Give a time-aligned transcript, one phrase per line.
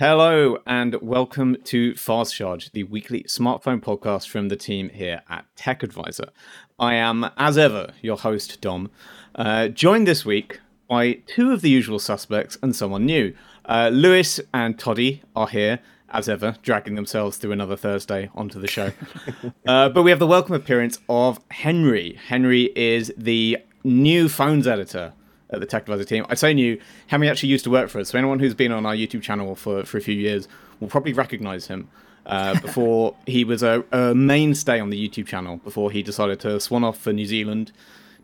[0.00, 5.44] Hello and welcome to Fast Charge, the weekly smartphone podcast from the team here at
[5.56, 6.30] Tech Advisor.
[6.78, 8.90] I am, as ever, your host, Dom,
[9.34, 10.58] uh, joined this week
[10.88, 13.36] by two of the usual suspects and someone new.
[13.66, 18.68] Uh, Lewis and Toddy are here, as ever, dragging themselves through another Thursday onto the
[18.68, 18.92] show.
[19.66, 22.18] uh, but we have the welcome appearance of Henry.
[22.28, 25.12] Henry is the new phones editor
[25.52, 26.24] at the Tech Advisor team.
[26.28, 26.80] I say new.
[27.08, 29.54] Henry actually used to work for us, so anyone who's been on our YouTube channel
[29.54, 31.88] for, for a few years will probably recognize him.
[32.26, 36.60] Uh, before he was a, a, mainstay on the YouTube channel, before he decided to
[36.60, 37.72] swan off for New Zealand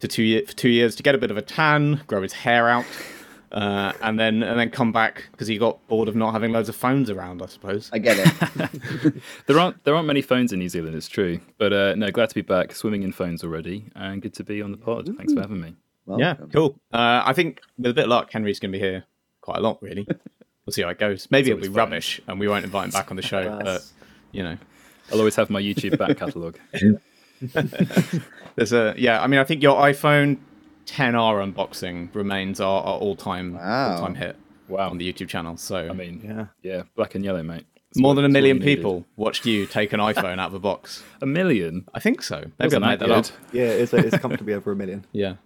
[0.00, 2.34] to two year, for two years to get a bit of a tan, grow his
[2.34, 2.84] hair out,
[3.52, 6.68] uh, and then and then come back because he got bored of not having loads
[6.68, 7.40] of phones around.
[7.42, 7.88] I suppose.
[7.92, 9.14] I get it.
[9.46, 10.94] there aren't there aren't many phones in New Zealand.
[10.94, 14.34] It's true, but uh, no, glad to be back, swimming in phones already, and good
[14.34, 15.08] to be on the pod.
[15.16, 15.74] Thanks for having me.
[16.06, 16.20] Welcome.
[16.20, 16.78] Yeah, cool.
[16.92, 19.04] Uh, I think with a bit of luck, Henry's going to be here
[19.40, 20.06] quite a lot, really.
[20.66, 21.28] we'll see how it goes.
[21.30, 21.74] Maybe it'll be fun.
[21.74, 23.84] rubbish and we won't invite him back on the show, but,
[24.32, 24.56] you know.
[25.12, 26.58] I'll always have my YouTube back catalogue.
[28.56, 30.38] There's a, yeah, I mean, I think your iPhone
[30.86, 33.92] 10R unboxing remains our, our all time wow.
[33.92, 34.36] all time hit
[34.68, 34.90] wow.
[34.90, 35.56] on the YouTube channel.
[35.56, 37.66] So, I mean, yeah, yeah, black and yellow, mate.
[37.90, 40.58] That's More what, than a million people watched you take an iPhone out of a
[40.58, 41.04] box.
[41.22, 41.86] A million?
[41.94, 42.44] I think so.
[42.58, 43.26] Maybe I made that up.
[43.52, 45.06] Yeah, it's, it's comfortably over a million.
[45.12, 45.36] Yeah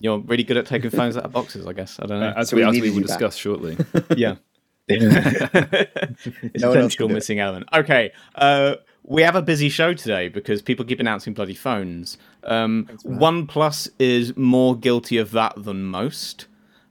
[0.00, 1.98] you're really good at taking phones out of boxes, I guess.
[2.00, 2.28] I don't know.
[2.28, 3.40] Uh, as, so we, we, as we will discuss back.
[3.40, 3.76] shortly.
[4.16, 4.36] yeah.
[4.88, 7.68] it's no essential missing element.
[7.74, 8.12] Okay.
[8.34, 12.16] Uh, we have a busy show today because people keep announcing bloody phones.
[12.44, 16.46] Um, OnePlus is more guilty of that than most.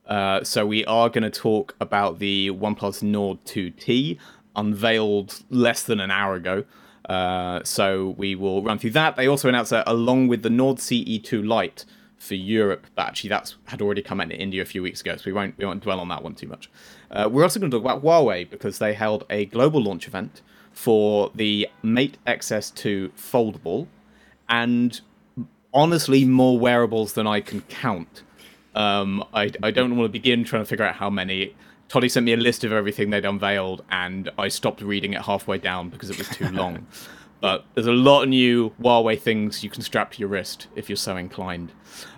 [0.06, 4.18] Uh, so we are going to talk about the OnePlus Nord 2T,
[4.56, 6.64] unveiled less than an hour ago.
[7.08, 9.16] Uh, so we will run through that.
[9.16, 11.86] They also announced that along with the Nord CE2 Lite,
[12.18, 15.16] for Europe, but actually that's had already come out in India a few weeks ago,
[15.16, 16.70] so we won't we won't dwell on that one too much.
[17.12, 20.42] Uh, we're also going to talk about Huawei because they held a global launch event
[20.72, 23.88] for the Mate XS2 foldable,
[24.50, 25.02] and
[25.74, 28.24] honestly, more wearables than I can count.
[28.76, 31.56] Um, I I don't want to begin trying to figure out how many.
[31.90, 35.58] Toddy sent me a list of everything they'd unveiled, and I stopped reading it halfway
[35.58, 36.86] down because it was too long.
[37.40, 40.90] but there's a lot of new Huawei things you can strap to your wrist if
[40.90, 41.72] you're so inclined.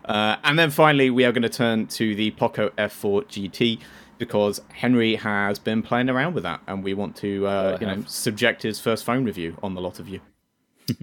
[0.06, 3.79] Uh, and then finally, we are going to turn to the Poco F4 GT
[4.18, 8.03] because Henry has been playing around with that, and we want to, uh, you know,
[8.06, 10.19] subject his first phone review on the lot of you.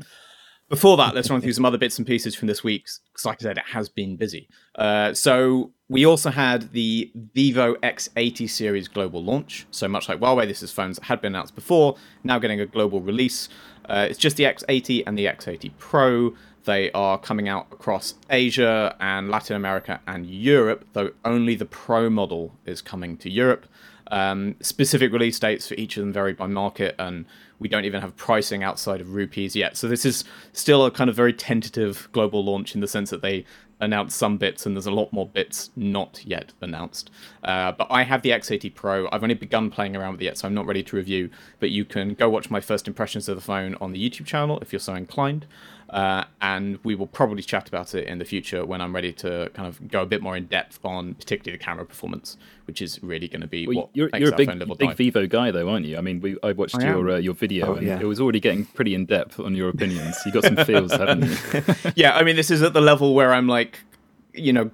[0.69, 3.41] Before that, let's run through some other bits and pieces from this week, because like
[3.41, 4.49] I said, it has been busy.
[4.75, 9.67] Uh, so we also had the Vivo X80 series global launch.
[9.71, 12.67] So much like Huawei, this is phones that had been announced before, now getting a
[12.67, 13.49] global release.
[13.89, 16.35] Uh, it's just the X80 and the X80 Pro.
[16.65, 22.11] They are coming out across Asia and Latin America and Europe, though only the Pro
[22.11, 23.67] model is coming to Europe.
[24.09, 27.25] Um, specific release dates for each of them vary by market, and
[27.59, 29.77] we don't even have pricing outside of rupees yet.
[29.77, 33.23] So this is still a kind of very tentative global launch in the sense that
[33.23, 33.45] they
[33.81, 37.11] announced some bits and there's a lot more bits not yet announced.
[37.45, 39.09] Uh, but I have the X80 Pro.
[39.13, 41.31] I've only begun playing around with it yet, so I'm not ready to review.
[41.61, 44.59] But you can go watch my first impressions of the phone on the YouTube channel
[44.61, 45.47] if you're so inclined.
[45.91, 49.51] Uh, and we will probably chat about it in the future when I'm ready to
[49.55, 52.37] kind of go a bit more in depth on particularly the camera performance,
[52.67, 55.53] which is really going to be well, what you're, you're a big, big Vivo guy,
[55.53, 55.97] though, aren't you?
[55.97, 58.01] I mean, we, I watched I your uh, your video, oh, and yeah.
[58.01, 60.17] it was already getting pretty in depth on your opinions.
[60.25, 61.93] You got some feels, haven't you?
[61.97, 63.81] yeah, I mean, this is at the level where I'm like,
[64.35, 64.71] you know,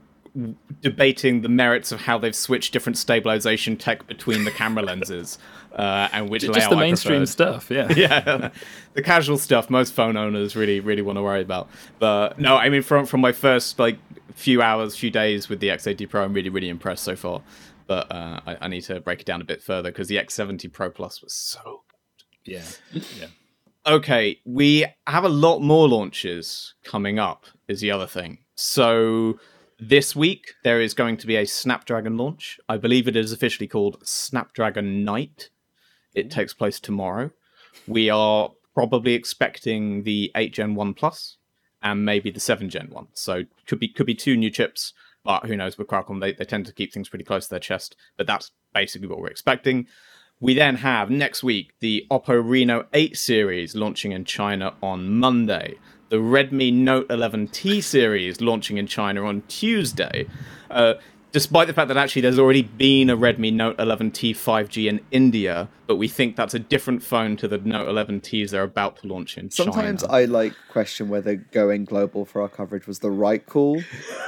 [0.80, 5.38] debating the merits of how they've switched different stabilization tech between the camera lenses
[5.74, 8.50] uh, and which just layout the mainstream stuff yeah yeah
[8.94, 11.68] the casual stuff most phone owners really really want to worry about
[11.98, 13.98] but no i mean from from my first like
[14.34, 17.42] few hours few days with the x80 pro i'm really really impressed so far
[17.86, 20.72] but uh, I, I, need to break it down a bit further because the x70
[20.72, 21.81] pro plus was so
[22.44, 22.64] yeah
[23.18, 23.26] yeah
[23.86, 29.38] okay we have a lot more launches coming up is the other thing so
[29.84, 32.60] this week, there is going to be a Snapdragon launch.
[32.68, 35.50] I believe it is officially called Snapdragon Night.
[36.14, 36.38] It mm-hmm.
[36.38, 37.32] takes place tomorrow.
[37.88, 41.36] We are probably expecting the 8 Gen 1 Plus
[41.82, 43.08] and maybe the 7 Gen 1.
[43.14, 44.92] So could be could be two new chips,
[45.24, 47.58] but who knows with Qualcomm they, they tend to keep things pretty close to their
[47.58, 49.88] chest, but that's basically what we're expecting.
[50.42, 55.76] We then have next week the Oppo Reno 8 series launching in China on Monday
[56.08, 60.26] the Redmi Note 11T series launching in China on Tuesday.
[60.68, 60.94] Uh,
[61.30, 65.68] despite the fact that actually there's already been a Redmi Note 11T 5G in India,
[65.86, 69.38] but we think that's a different phone to the Note 11Ts they're about to launch
[69.38, 70.12] in Sometimes China.
[70.12, 73.80] I like question whether going global for our coverage was the right call.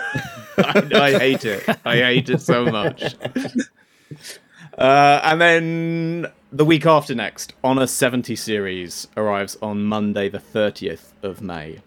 [0.58, 1.68] I, I hate it.
[1.84, 3.16] I hate it so much.
[4.78, 11.12] Uh, and then the week after next, Honor 70 series arrives on Monday, the 30th
[11.22, 11.80] of May.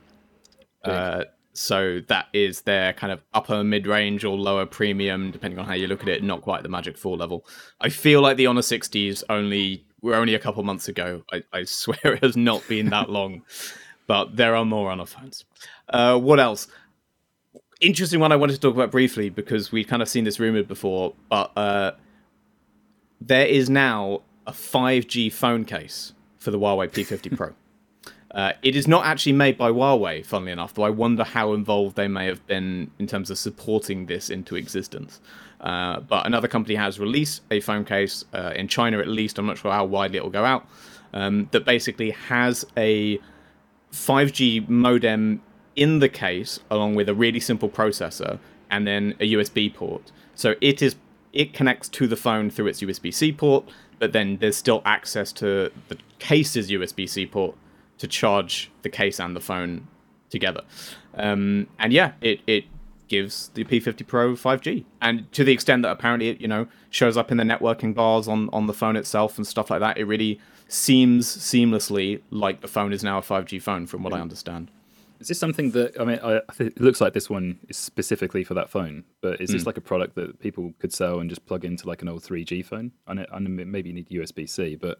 [0.83, 5.65] Uh, so that is their kind of upper mid range or lower premium, depending on
[5.65, 7.45] how you look at it, not quite the Magic 4 level.
[7.81, 11.23] I feel like the Honor 60s only were only a couple months ago.
[11.31, 13.41] I, I swear it has not been that long,
[14.05, 15.45] but there are more Honor phones.
[15.89, 16.67] Uh, what else?
[17.81, 20.67] Interesting one I wanted to talk about briefly because we've kind of seen this rumored
[20.67, 21.91] before, but uh,
[23.19, 27.53] there is now a 5G phone case for the Huawei P50 Pro.
[28.31, 31.95] Uh, it is not actually made by Huawei, funnily enough, though I wonder how involved
[31.95, 35.21] they may have been in terms of supporting this into existence.
[35.61, 39.45] Uh, but another company has released a phone case, uh, in China at least, I'm
[39.45, 40.67] not sure how widely it will go out,
[41.13, 43.19] um, that basically has a
[43.91, 45.41] 5G modem
[45.75, 50.11] in the case, along with a really simple processor, and then a USB port.
[50.35, 50.95] So it is
[51.37, 53.63] it connects to the phone through its USB C port,
[53.99, 57.55] but then there's still access to the case's USB C port
[57.99, 59.87] to charge the case and the phone
[60.31, 60.61] together.
[61.13, 62.65] Um, and yeah, it, it
[63.07, 67.15] gives the P50 Pro 5G, and to the extent that apparently it you know shows
[67.15, 70.05] up in the networking bars on on the phone itself and stuff like that, it
[70.05, 74.71] really seems seamlessly like the phone is now a 5G phone, from what I understand.
[75.19, 76.19] Is this something that I mean?
[76.23, 79.67] I, it looks like this one is specifically for that phone, but is this mm.
[79.67, 82.63] like a product that people could sell and just plug into like an old 3G
[82.65, 82.91] phone?
[83.07, 84.99] And, know, I know maybe you need USB C, but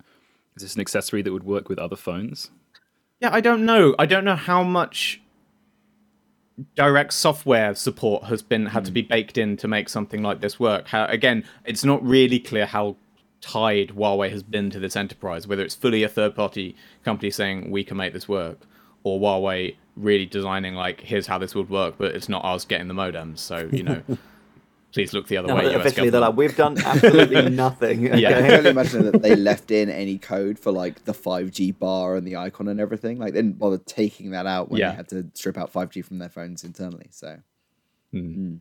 [0.55, 2.49] is this an accessory that would work with other phones?
[3.19, 3.95] Yeah, I don't know.
[3.99, 5.21] I don't know how much
[6.75, 8.87] direct software support has been had mm.
[8.87, 9.09] to be hmm.
[9.09, 10.87] baked in to make something like this work.
[10.87, 12.95] How, again, it's not really clear how
[13.41, 17.69] tied Huawei has been to this enterprise, whether it's fully a third party company saying
[17.69, 18.59] we can make this work,
[19.07, 22.87] or Huawei really designing like here's how this would work, but it's not us getting
[22.87, 23.39] the modems.
[23.39, 24.01] So you know,
[24.93, 25.73] please look the other no, way.
[25.73, 28.17] Officially, they're like we've done absolutely nothing.
[28.17, 31.77] yeah, I can only imagine that they left in any code for like the 5G
[31.77, 33.17] bar and the icon and everything.
[33.17, 34.91] Like they didn't bother taking that out when yeah.
[34.91, 37.07] they had to strip out 5G from their phones internally.
[37.11, 37.39] So.
[38.11, 38.33] Hmm.
[38.33, 38.55] Hmm.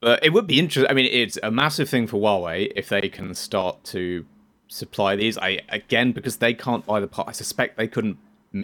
[0.00, 0.88] But it would be interesting.
[0.88, 4.24] I mean, it's a massive thing for Huawei if they can start to
[4.68, 5.36] supply these.
[5.36, 7.28] I again because they can't buy the part.
[7.28, 8.18] I suspect they couldn't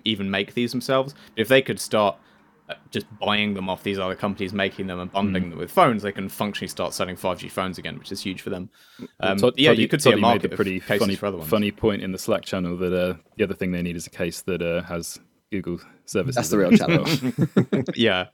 [0.04, 1.12] even make these themselves.
[1.12, 2.16] But if they could start
[2.68, 5.50] uh, just buying them off these other companies, making them and bundling mm.
[5.50, 8.48] them with phones, they can functionally start selling 5G phones again, which is huge for
[8.48, 8.70] them.
[9.20, 12.18] Um, Todd, yeah, you could see a market a pretty funny, funny point in the
[12.18, 15.20] Slack channel that uh, the other thing they need is a case that uh, has
[15.50, 16.36] Google services.
[16.36, 17.22] That's the real challenge.
[17.96, 18.28] yeah,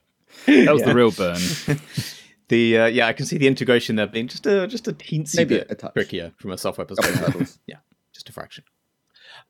[0.45, 0.87] that was yeah.
[0.87, 1.41] the real burn.
[2.47, 5.37] the uh, yeah, I can see the integration there being just a just a teensy
[5.37, 7.57] Maybe bit a trickier from a software perspective.
[7.67, 7.77] yeah,
[8.13, 8.63] just a fraction.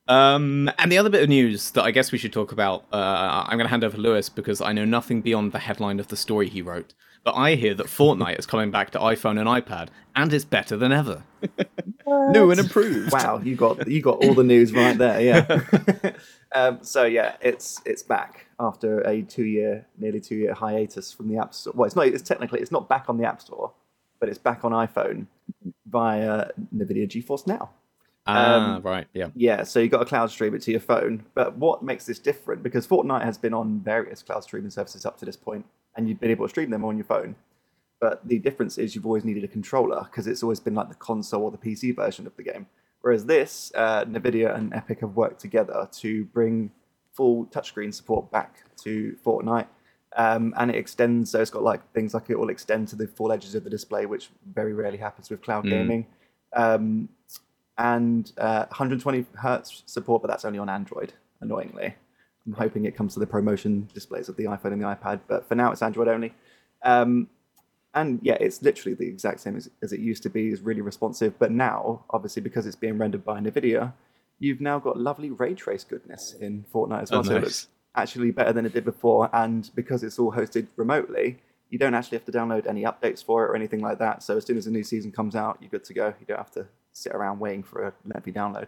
[0.07, 3.45] Um, and the other bit of news that I guess we should talk about, uh,
[3.47, 6.07] I'm going to hand over to Lewis because I know nothing beyond the headline of
[6.07, 6.93] the story he wrote.
[7.23, 10.75] But I hear that Fortnite is coming back to iPhone and iPad, and it's better
[10.75, 11.23] than ever.
[12.07, 13.13] New and improved.
[13.13, 15.21] Wow, you got you got all the news right there.
[15.21, 16.13] Yeah.
[16.55, 21.29] um, so yeah, it's it's back after a two year, nearly two year hiatus from
[21.29, 21.73] the App Store.
[21.75, 22.07] Well, it's not.
[22.07, 23.71] It's technically it's not back on the App Store,
[24.19, 25.27] but it's back on iPhone
[25.85, 27.69] via NVIDIA GeForce Now.
[28.27, 29.29] Ah, um, right, yeah.
[29.35, 31.25] Yeah, so you've got a cloud stream it to your phone.
[31.33, 32.61] But what makes this different?
[32.61, 35.65] Because Fortnite has been on various cloud streaming services up to this point,
[35.95, 37.35] and you've been able to stream them on your phone.
[37.99, 40.95] But the difference is you've always needed a controller because it's always been like the
[40.95, 42.67] console or the PC version of the game.
[43.01, 46.71] Whereas this, uh, NVIDIA and Epic have worked together to bring
[47.13, 49.67] full touchscreen support back to Fortnite.
[50.15, 53.07] Um, and it extends, so it's got like things like it will extend to the
[53.07, 55.69] full edges of the display, which very rarely happens with cloud mm.
[55.69, 56.05] gaming.
[56.53, 57.09] Um,
[57.77, 61.13] and uh, 120 hertz support, but that's only on Android.
[61.41, 61.95] Annoyingly,
[62.45, 65.47] I'm hoping it comes to the ProMotion displays of the iPhone and the iPad, but
[65.47, 66.33] for now it's Android only.
[66.83, 67.27] Um,
[67.93, 70.49] and yeah, it's literally the exact same as, as it used to be.
[70.49, 73.93] It's really responsive, but now, obviously, because it's being rendered by NVIDIA,
[74.39, 77.19] you've now got lovely ray trace goodness in Fortnite as well.
[77.19, 81.39] Oh, so it's actually better than it did before, and because it's all hosted remotely,
[81.69, 84.23] you don't actually have to download any updates for it or anything like that.
[84.23, 86.13] So as soon as a new season comes out, you're good to go.
[86.19, 88.67] You don't have to sit around waiting for a lengthy download.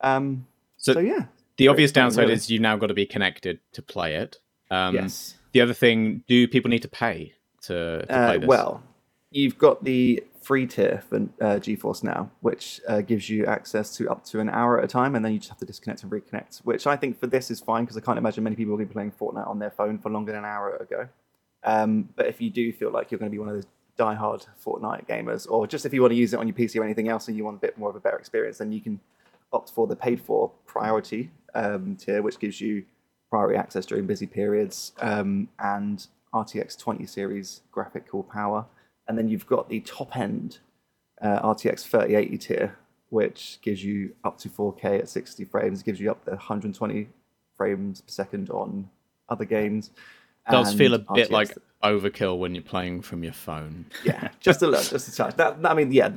[0.00, 1.26] Um, so, so, yeah,
[1.56, 2.34] the obvious downside really.
[2.34, 4.38] is you now got to be connected to play it.
[4.70, 5.34] Um, yes.
[5.52, 8.48] The other thing, do people need to pay to, to uh, play this?
[8.48, 8.82] Well,
[9.30, 14.08] you've got the free tier for uh, GeForce Now, which uh, gives you access to
[14.10, 16.12] up to an hour at a time, and then you just have to disconnect and
[16.12, 16.58] reconnect.
[16.58, 18.92] Which I think for this is fine because I can't imagine many people will be
[18.92, 21.08] playing Fortnite on their phone for longer than an hour ago.
[21.64, 24.46] Um, but if you do feel like you're going to be one of those die-hard
[24.64, 27.08] Fortnite gamers, or just if you want to use it on your PC or anything
[27.08, 29.00] else and you want a bit more of a better experience, then you can
[29.52, 32.84] opt for the paid-for priority um, tier, which gives you
[33.30, 38.66] priority access during busy periods um, and RTX 20 series graphical power.
[39.08, 40.58] And then you've got the top end
[41.22, 42.78] uh, RTX 3080 tier,
[43.10, 47.08] which gives you up to 4K at 60 frames, gives you up to 120
[47.56, 48.90] frames per second on
[49.28, 49.90] other games.
[50.50, 51.58] Does feel a bit RTX like
[51.92, 53.86] overkill when you're playing from your phone.
[54.04, 55.36] yeah, just a little, just a touch.
[55.36, 56.10] That, I mean, yeah,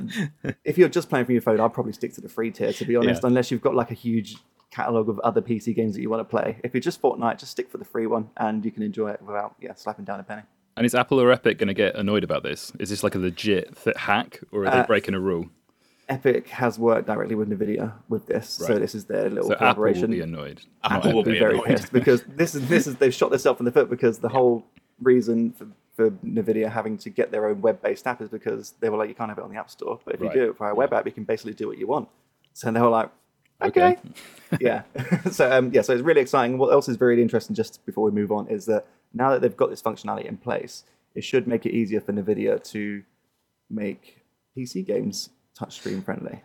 [0.64, 2.86] if you're just playing from your phone, I'd probably stick to the free tier, to
[2.86, 3.28] be honest, Yeah.
[3.28, 4.38] unless you've got like a huge
[4.72, 6.60] catalog of other PC games that you want to play.
[6.64, 9.22] If you're just Fortnite, just stick for the free one, and you can enjoy it
[9.22, 10.44] without yeah slapping down a penny.
[10.78, 12.72] And is Apple or Epic going to get annoyed about this?
[12.80, 15.50] Is this like a legit th- hack, or are they Uh, breaking a rule?
[16.08, 19.84] Epic has worked directly with Nvidia with this, so this is their little So Apple
[19.84, 20.62] will be annoyed.
[20.84, 21.68] Apple not will will be very annoyed.
[21.68, 24.66] pissed because this is this is they've shot themselves in the foot because the whole
[25.02, 28.98] reason for, for Nvidia having to get their own web-based app is because they were
[28.98, 30.34] like you can't have it on the app store, but if Right.
[30.36, 32.08] you do it via a web app, you can basically do what you want.
[32.54, 33.10] So they were like,
[33.62, 33.98] Okay.
[33.98, 33.98] okay,
[34.62, 34.84] yeah.
[35.32, 36.58] so um, yeah, so it's really exciting.
[36.58, 39.56] What else is very interesting, just before we move on, is that now that they've
[39.58, 40.84] got this functionality in place,
[41.16, 43.04] it should make it easier for Nvidia to
[43.70, 44.24] make
[44.58, 45.30] PC games
[45.60, 46.42] touchscreen friendly.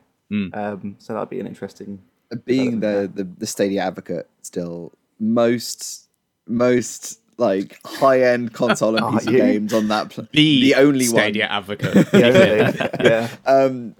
[0.53, 2.01] Um, so that'd be an interesting.
[2.45, 6.09] being the, the the Stadia advocate still most
[6.49, 10.75] most like high end console and Oh, PC you- games on that pl- The, the
[10.77, 12.09] only Stadia one advocate.
[12.13, 12.91] Yeah, really.
[13.01, 13.29] yeah.
[13.47, 13.95] um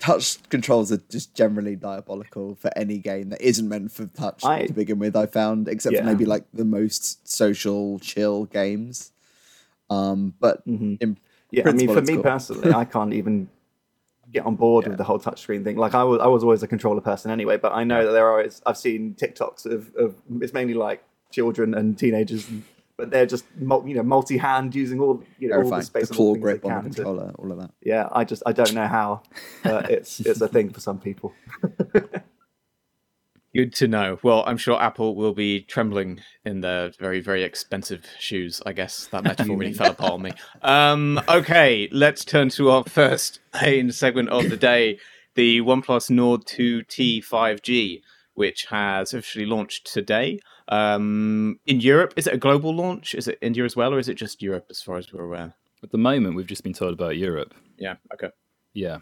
[0.00, 4.66] touch controls are just generally diabolical for any game that isn't meant for touch I-
[4.66, 6.00] to begin with i found except Yeah.
[6.00, 9.12] for maybe like the most social chill games
[9.90, 11.12] um but Mm-hmm.
[11.52, 12.24] Yeah, I mean, for it's me cool.
[12.24, 13.48] personally, I can't even
[14.32, 15.76] get on board with the whole touchscreen thing.
[15.76, 18.26] Like, I was, I was always a controller person anyway, but I know that there
[18.26, 18.44] are.
[18.66, 22.64] I've seen TikToks of, of it's mainly like children and teenagers, and,
[22.96, 26.20] but they're just you know multi-hand using all you know all the space the and
[26.20, 28.42] all claw the grip on the can to- controller all of that yeah, I just
[28.44, 29.22] I don't know how,
[29.62, 31.32] but it's it's a thing for some people.
[33.54, 34.18] Good to know.
[34.22, 38.60] Well, I'm sure Apple will be trembling in their very, very expensive shoes.
[38.66, 40.32] I guess that metaphor really fell apart on me.
[40.60, 44.98] Um, okay, let's turn to our first main segment of the day
[45.36, 48.02] the OnePlus Nord 2T 5G,
[48.36, 50.38] which has officially launched today.
[50.68, 53.14] Um, in Europe, is it a global launch?
[53.14, 55.54] Is it India as well, or is it just Europe as far as we're aware?
[55.82, 57.54] At the moment, we've just been told about Europe.
[57.78, 58.30] Yeah, okay.
[58.72, 58.98] Yeah,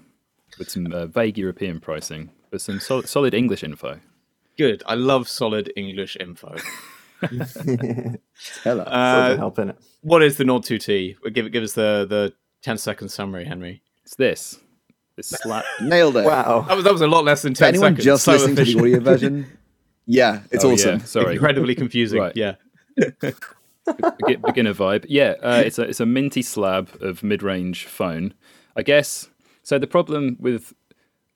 [0.58, 4.00] with some uh, vague European pricing, but some sol- solid English info.
[4.56, 4.82] Good.
[4.86, 6.56] I love solid English info.
[8.62, 8.82] Hello.
[8.82, 9.76] Uh, Doesn't help in it.
[10.02, 11.16] what is the Nord 2T?
[11.32, 13.82] Give, give us the, the 10 second summary, Henry.
[14.04, 14.60] It's this.
[15.16, 15.64] This slap.
[15.82, 16.62] nailed it Wow.
[16.68, 18.04] That was, that was a lot less than 10 anyone seconds.
[18.04, 19.46] just So listening to the audio version
[20.06, 21.34] yeah it's Oh, awesome Yeah, sorry.
[21.34, 22.20] Incredibly confusing.
[22.20, 22.36] Right.
[22.36, 22.56] Yeah.
[23.86, 25.04] Begi- beginner vibe.
[25.08, 28.32] Yeah, uh, it's a it's a minty slab of mid-range phone.
[28.76, 29.28] I guess.
[29.62, 30.72] So the problem with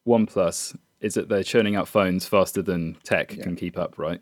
[0.07, 4.21] OnePlus is that they're churning out phones faster than tech can keep up, right?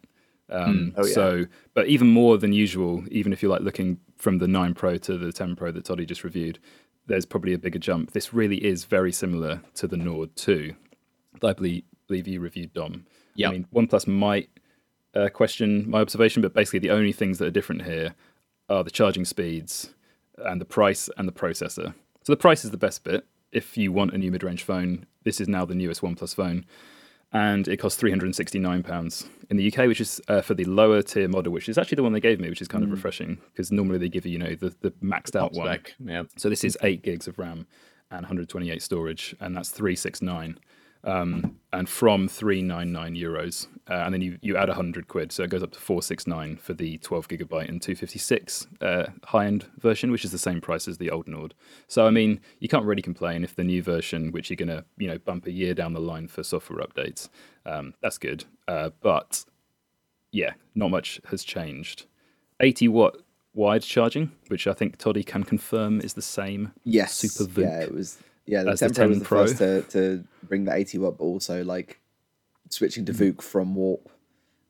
[0.51, 1.13] Um, Oh, yeah.
[1.15, 4.97] So, but even more than usual, even if you're like looking from the 9 Pro
[4.99, 6.59] to the 10 Pro that Toddy just reviewed,
[7.07, 8.13] there's probably a bigger jump.
[8.13, 10.75] This really is very similar to the Nord 2
[11.41, 13.07] that I believe, believe you reviewed, Dom.
[13.35, 13.49] Yep.
[13.49, 14.49] I mean, OnePlus might
[15.15, 18.15] uh, question my observation, but basically the only things that are different here
[18.69, 19.95] are the charging speeds
[20.39, 21.95] and the price and the processor.
[22.23, 23.27] So the price is the best bit.
[23.53, 26.65] If you want a new mid-range phone, this is now the newest OnePlus phone,
[27.37, 30.55] and it costs three hundred and sixty-nine pounds in the UK, which is uh, for
[30.55, 32.83] the lower tier model, which is actually the one they gave me, which is kind
[32.83, 35.67] of refreshing because normally they give you, you know, the, the maxed out one.
[35.67, 35.95] Spec.
[36.03, 36.23] Yeah.
[36.37, 37.67] So this is eight gigs of RAM
[38.11, 40.59] and 128 storage, and that's 369.
[41.05, 45.51] Um, and from 399 euros, uh, and then you, you add 100 quid, so it
[45.51, 50.25] goes up to 469 for the 12 gigabyte and 256 uh, high end version, which
[50.25, 51.55] is the same price as the old Nord.
[51.87, 55.07] So I mean, you can't really complain if the new version, which you're gonna you
[55.07, 57.29] know bump a year down the line for software updates,
[57.65, 58.45] um, that's good.
[58.67, 59.45] Uh, but
[60.33, 62.07] yeah, not much has changed.
[62.61, 63.17] 80 watt
[63.57, 66.73] wide charging, which I think Toddy can confirm is the same.
[66.85, 67.15] Yes.
[67.15, 67.65] Super VOOC.
[67.65, 68.19] Yeah, it was.
[68.47, 69.47] Yeah, the As the 10 Pro was the Pro.
[69.47, 71.99] first to, to bring the 80 watt, but also like
[72.71, 74.09] switching to VOOC from Warp,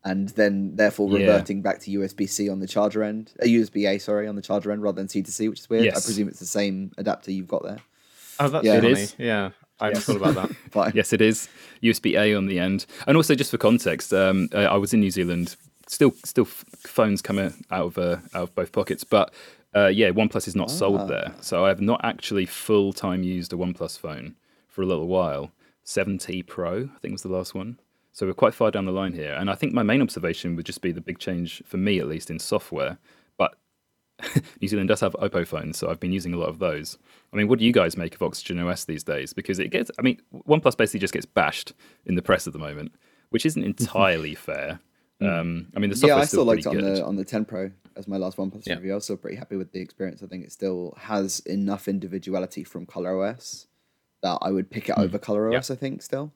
[0.05, 1.27] and then therefore Yeah.
[1.27, 4.43] reverting back to USB C on the charger end, a USB A, sorry, on the
[4.43, 5.89] charger end rather than C to C, which is weird.
[5.89, 7.79] I presume it's the same adapter you've got there.
[8.41, 8.75] Oh, that's Yeah.
[8.77, 8.93] It funny.
[8.93, 9.15] is.
[9.19, 9.51] Yeah.
[9.79, 10.57] I hadn't thought about that.
[10.71, 10.93] Fine.
[10.95, 11.49] Yes, it is
[11.83, 15.01] USB A on the end, and also just for context, um, I I was in
[15.01, 15.55] New Zealand.
[15.87, 19.35] Still, still, f- phones come out of uh, out of both pockets, but
[19.77, 21.35] uh, yeah, OnePlus is not sold there.
[21.41, 24.35] So I have not actually full time used a OnePlus phone
[24.69, 25.53] for a little while.
[25.85, 27.79] 7T Pro, I think was the last one.
[28.13, 30.65] So we're quite far down the line here, and I think my main observation would
[30.65, 32.97] just be the big change for me, at least in software.
[33.37, 33.57] But
[34.63, 36.97] New Zealand does have Oppo phones, so I've been using a lot of those.
[37.33, 39.35] I mean, what do you guys make of Oxygen OS these days?
[39.35, 40.19] Because it gets, I mean,
[40.49, 41.75] OnePlus basically just gets bashed
[42.07, 42.93] in the press at the moment,
[43.29, 44.81] which isn't entirely fair.
[45.21, 46.85] Um, I mean, the software Yeah, I still still liked on good.
[46.85, 48.75] the on the 10 Pro as my last OnePlus Yeah.
[48.75, 48.93] review.
[48.93, 50.23] I was still pretty happy with the experience.
[50.23, 53.67] I think it still has enough individuality from ColorOS
[54.23, 55.01] that I would pick it hmm.
[55.03, 55.71] over ColorOS.
[55.71, 56.33] I think still.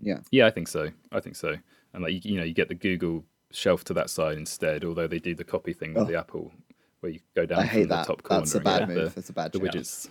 [0.00, 0.20] Yeah.
[0.30, 0.90] Yeah, I think so.
[1.12, 1.56] I think so.
[1.92, 4.84] And like you, you know, you get the Google shelf to that side instead.
[4.84, 6.06] Although they do the copy thing with Oh.
[6.06, 6.52] the Apple,
[7.00, 8.06] where you go down I hate from the that.
[8.06, 8.40] top corner.
[8.40, 8.96] That's a bad move.
[8.96, 10.08] The, That's a bad the widgets.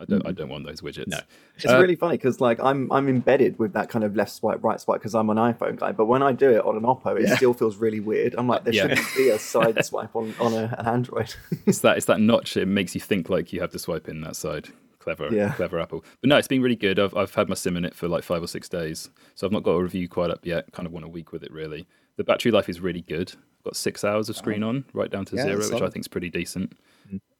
[0.00, 0.26] I don't.
[0.26, 1.08] I don't want those widgets.
[1.08, 1.18] No.
[1.56, 4.62] It's Uh, really funny because like I'm I'm embedded with that kind of left swipe
[4.62, 5.92] right swipe because I'm an iPhone guy.
[5.92, 7.36] But when I do it on an Oppo, it Yeah.
[7.36, 8.34] still feels really weird.
[8.38, 8.82] I'm like there Yeah.
[8.88, 11.34] shouldn't be a side swipe on on a, an Android.
[11.66, 11.96] It's that.
[11.96, 12.56] It's that notch.
[12.56, 14.68] It makes you think like you have to swipe in that side.
[15.00, 15.52] Clever, Yeah.
[15.52, 16.04] clever Apple.
[16.20, 16.98] But no, it's been really good.
[16.98, 19.52] I've I've had my sim in it for like five or six days, so I've
[19.52, 20.70] not got a review quite up yet.
[20.72, 21.86] Kind of want a week with it really.
[22.16, 23.32] The battery life is really good.
[23.60, 26.02] I've got six hours of screen on, right down to Yeah, zero, which I think
[26.04, 26.72] is pretty decent.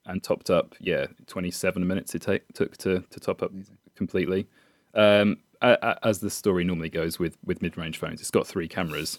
[0.09, 3.53] And topped up, yeah, 27 minutes it take, took to, to top up
[3.95, 4.47] completely.
[4.95, 8.47] Um, a- a- as the story normally goes with with mid range phones, it's got
[8.47, 9.19] three cameras.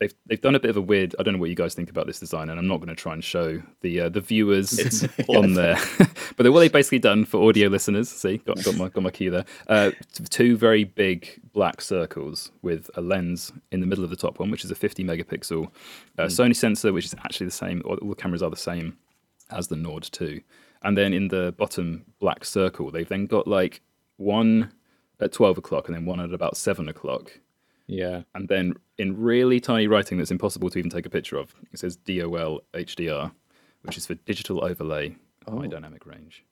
[0.00, 1.14] They've they've done a bit of a weird.
[1.18, 2.94] I don't know what you guys think about this design, and I'm not going to
[2.94, 5.76] try and show the uh, the viewers on there.
[6.36, 9.28] but what they've basically done for audio listeners, see, got, got my got my key
[9.28, 9.44] there.
[9.68, 9.90] Uh,
[10.30, 14.50] two very big black circles with a lens in the middle of the top one,
[14.50, 15.70] which is a 50 megapixel
[16.18, 17.82] uh, Sony sensor, which is actually the same.
[17.84, 18.96] All all the cameras are the same
[19.50, 20.40] as the Nord 2.
[20.82, 23.80] And then in the bottom black circle, they've then got like
[24.16, 24.72] one
[25.20, 27.32] at 12 o'clock and then one at about 7 o'clock.
[27.86, 28.22] Yeah.
[28.34, 31.78] And then in really tiny writing that's impossible to even take a picture of, it
[31.78, 33.32] says DOL HDR,
[33.82, 35.16] which is for digital overlay
[35.48, 36.44] high dynamic range.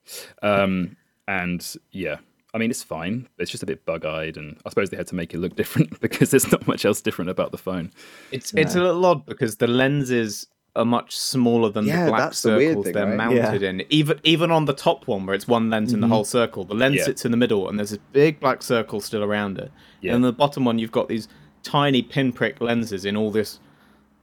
[0.42, 0.96] Um,
[1.28, 2.16] and yeah,
[2.54, 3.28] I mean, it's fine.
[3.38, 4.36] It's just a bit bug eyed.
[4.36, 7.00] And I suppose they had to make it look different because there's not much else
[7.00, 7.90] different about the phone.
[8.30, 12.20] It's it's a little odd because the lenses are much smaller than Yeah, the black
[12.20, 13.16] that's the weird circles thing, they're right?
[13.16, 13.84] mounted in.
[13.90, 16.14] Even even on the top one where it's one lens in the mm-hmm.
[16.14, 17.04] whole circle, the lens Yeah.
[17.04, 19.70] sits in the middle and there's a big black circle still around it.
[20.00, 20.14] Yeah.
[20.14, 21.28] And the bottom one you've got these
[21.62, 23.60] tiny pinprick lenses in all this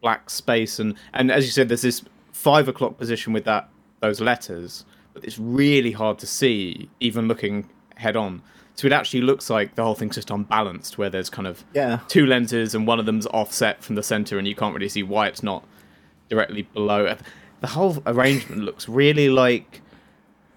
[0.02, 2.02] black space and and as you said there's this
[2.32, 7.70] five o'clock position with that those letters but it's really hard to see even looking
[7.96, 8.42] head on
[8.76, 12.00] so it actually looks like the whole thing's just unbalanced where there's kind of Yeah.
[12.08, 15.04] two lenses and one of them's offset from the center and you can't really see
[15.04, 15.66] why it's not
[16.30, 17.16] directly below
[17.62, 19.82] the whole arrangement looks really like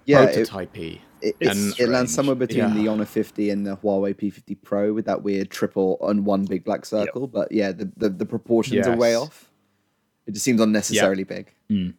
[0.05, 2.91] Yeah, it, prototypey it, and it lands somewhere between the Yeah.
[2.91, 6.85] Honor 50 and the Huawei P50 Pro with that weird triple and one big black
[6.85, 7.27] circle.
[7.27, 9.51] But yeah, the, the, the proportions are way off.
[10.27, 11.55] It just seems unnecessarily big.
[11.71, 11.95] Mm.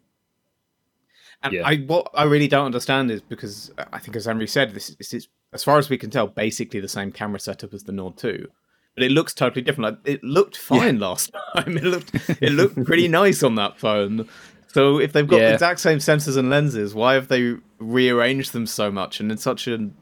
[1.44, 1.68] And Yeah.
[1.68, 4.96] I what I really don't understand is because uh, I think as Henry said, this,
[4.96, 7.92] this is as far as we can tell, basically the same camera setup as the
[7.92, 8.48] Nord 2.
[8.96, 9.92] But it looks totally different.
[10.06, 11.78] Like it looked fine last time.
[11.78, 14.28] It looked it looked pretty nice on that phone.
[14.68, 15.48] So if they've got Yeah.
[15.50, 19.38] the exact same sensors and lenses, why have they rearranged them so much and in
[19.38, 19.96] such an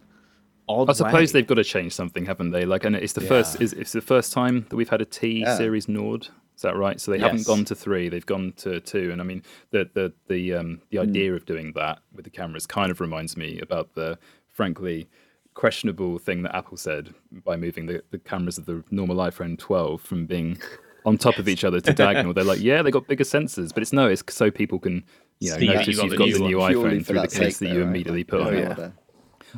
[0.69, 1.39] odd I suppose way?
[1.39, 2.65] they've got to change something, haven't they?
[2.65, 3.55] Like, and it's the first.
[3.59, 3.63] Yeah.
[3.65, 5.57] Is it's the first time that we've had a T Yeah.
[5.57, 6.27] series Nord.
[6.55, 7.01] Is that right?
[7.01, 9.09] So they haven't gone to three; they've gone to two.
[9.11, 12.65] And I mean, the the the um the idea of doing that with the cameras
[12.67, 15.07] kind of reminds me about the frankly
[15.53, 20.01] questionable thing that Apple said by moving the, the cameras of the normal iPhone 12
[20.01, 20.57] from being
[21.05, 22.33] on top of each other to diagonal.
[22.33, 25.03] They're like, yeah, they got bigger sensors, but it's no, it's so people can
[25.39, 26.71] you know See that notice you got you've the got new the new one.
[26.73, 27.87] iPhone through the case sake, that though, you right?
[27.89, 28.71] immediately Like, put on no it.
[28.71, 28.93] other-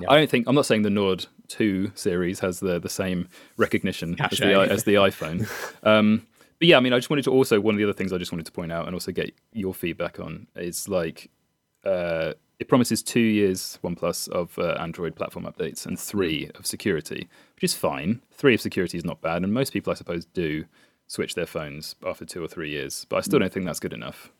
[0.10, 3.28] I don't think I'm not saying the Nord 2 series has the the same
[3.58, 5.48] recognition as the, as the iPhone.
[5.88, 6.26] Um,
[6.60, 8.18] but yeah, I mean, I just wanted to also one of the other things I
[8.18, 11.30] just wanted to point out and also get your feedback on is like
[11.86, 17.28] uh, it promises two years OnePlus of uh, Android platform updates and three of security,
[17.56, 18.22] which is fine.
[18.32, 20.64] Three of security is not bad, and most people, I suppose, do
[21.08, 23.06] switch their phones after two or three years.
[23.10, 24.32] But I still don't think that's good enough.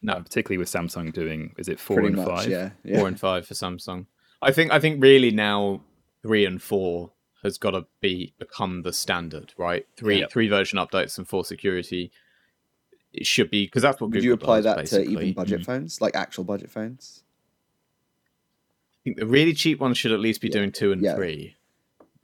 [0.00, 2.48] no Particularly with Samsung doing is it four Pretty and much, five?
[2.48, 2.70] yeah.
[2.84, 2.98] yeah.
[2.98, 4.06] four and five for Samsung.
[4.40, 5.80] I think I think really now
[6.22, 7.10] three and four
[7.42, 9.84] has got to be become the standard, right?
[9.96, 10.26] Three Yeah.
[10.30, 12.12] three version updates and four security.
[13.12, 15.64] It should be because that's what Would Google you apply does, that to even budget
[15.64, 17.24] phones, like actual budget phones?
[19.06, 21.14] I think the really cheap ones should at least be doing two and Yeah.
[21.14, 21.54] three.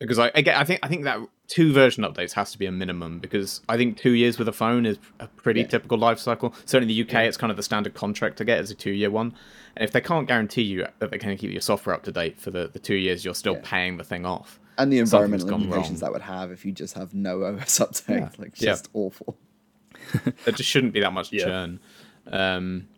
[0.01, 2.73] Because I again, I think I think that two version updates has to be a
[2.73, 5.68] minimum because I think two years with a phone is a pretty Yeah.
[5.68, 6.53] typical life cycle.
[6.64, 8.90] Certainly in the UK, it's kind of the standard contract to get is a two
[8.90, 9.33] year one.
[9.77, 12.40] And if they can't guarantee you that they can keep your software up to date
[12.40, 13.61] for the, the two years, you're still Yeah.
[13.62, 14.59] paying the thing off.
[14.77, 16.11] And the environmental implications wrong.
[16.11, 18.09] that would have if you just have no OS update.
[18.18, 18.29] Yeah.
[18.38, 18.71] Like, Yeah.
[18.73, 19.38] just awful.
[20.25, 21.45] there just shouldn't be that much Yeah.
[21.45, 21.81] churn.
[22.27, 22.88] Um,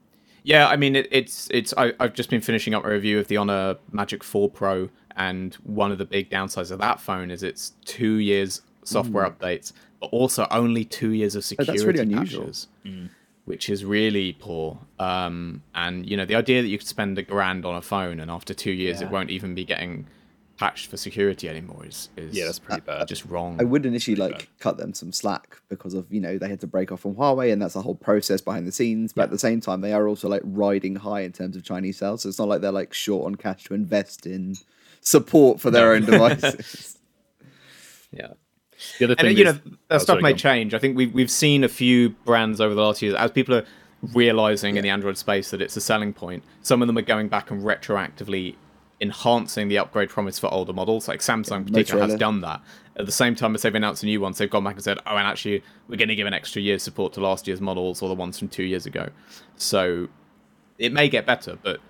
[0.44, 1.74] yeah, I mean it, it's it's.
[1.76, 5.54] I, I've just been finishing up a review of the Honor Magic Four Pro, and
[5.64, 10.06] one of the big downsides of that phone is it's two years software updates, but
[10.08, 12.42] also only two years of Oh, security that's really unusual.
[12.44, 12.68] patches,
[13.46, 14.78] which is really poor.
[14.98, 18.20] Um, and you know the idea that you could spend a grand on a phone
[18.20, 19.06] and after two years Yeah.
[19.08, 20.06] it won't even be getting
[20.56, 23.08] patched for security anymore is, is Yeah, that's pretty bad.
[23.08, 23.56] just wrong.
[23.60, 24.58] I would initially Pretty like bad.
[24.60, 27.52] cut them some slack because of you know they had to break off from Huawei
[27.52, 29.12] and that's a whole process behind the scenes.
[29.12, 31.98] But at the same time, they are also like riding high in terms of Chinese
[31.98, 32.22] sales.
[32.22, 34.56] So it's not like they're like short on cash to invest in
[35.00, 36.98] support for their own devices.
[38.12, 38.28] yeah.
[38.98, 40.74] The other thing, and you know that oh, stuff sorry, may change.
[40.74, 43.64] I think we've we've seen a few brands over the last years as people are
[44.12, 46.42] realizing in the Android space that it's a selling point.
[46.62, 48.56] Some of them are going back and retroactively
[49.04, 51.06] enhancing the upgrade promise for older models.
[51.06, 52.62] Like Samsung, in particular, has done that.
[52.96, 54.98] At the same time as they've announced the new ones, they've gone back and said,
[55.06, 58.02] "Oh, and actually, we're going to give an extra year's support to last year's models
[58.02, 59.10] or the ones from two years ago."
[59.56, 60.08] So
[60.78, 61.80] it may get better, but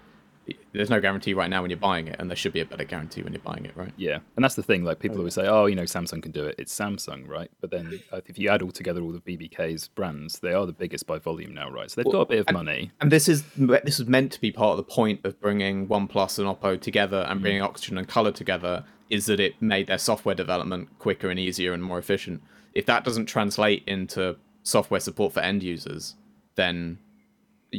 [0.72, 2.85] there's no guarantee right now when you're buying it, and there should be a better
[2.85, 3.92] guarantee when you're buying it, right?
[3.96, 4.85] Yeah, and that's the thing.
[4.85, 7.50] Like people always say, "Oh, you know, Samsung can do it." It's Samsung, right?
[7.61, 10.72] But then uh, if you add all together all the BBK's brands, they are the
[10.72, 11.90] biggest by volume now, right?
[11.90, 12.90] So they've got a bit of money.
[13.00, 16.38] And this is this is meant to be part of the point of bringing OnePlus
[16.38, 20.35] and Oppo together and bringing Oxygen and Color together is that it made their software
[20.35, 22.42] development quicker and easier and more efficient.
[22.72, 26.16] If that doesn't translate into software support for end users,
[26.57, 26.98] then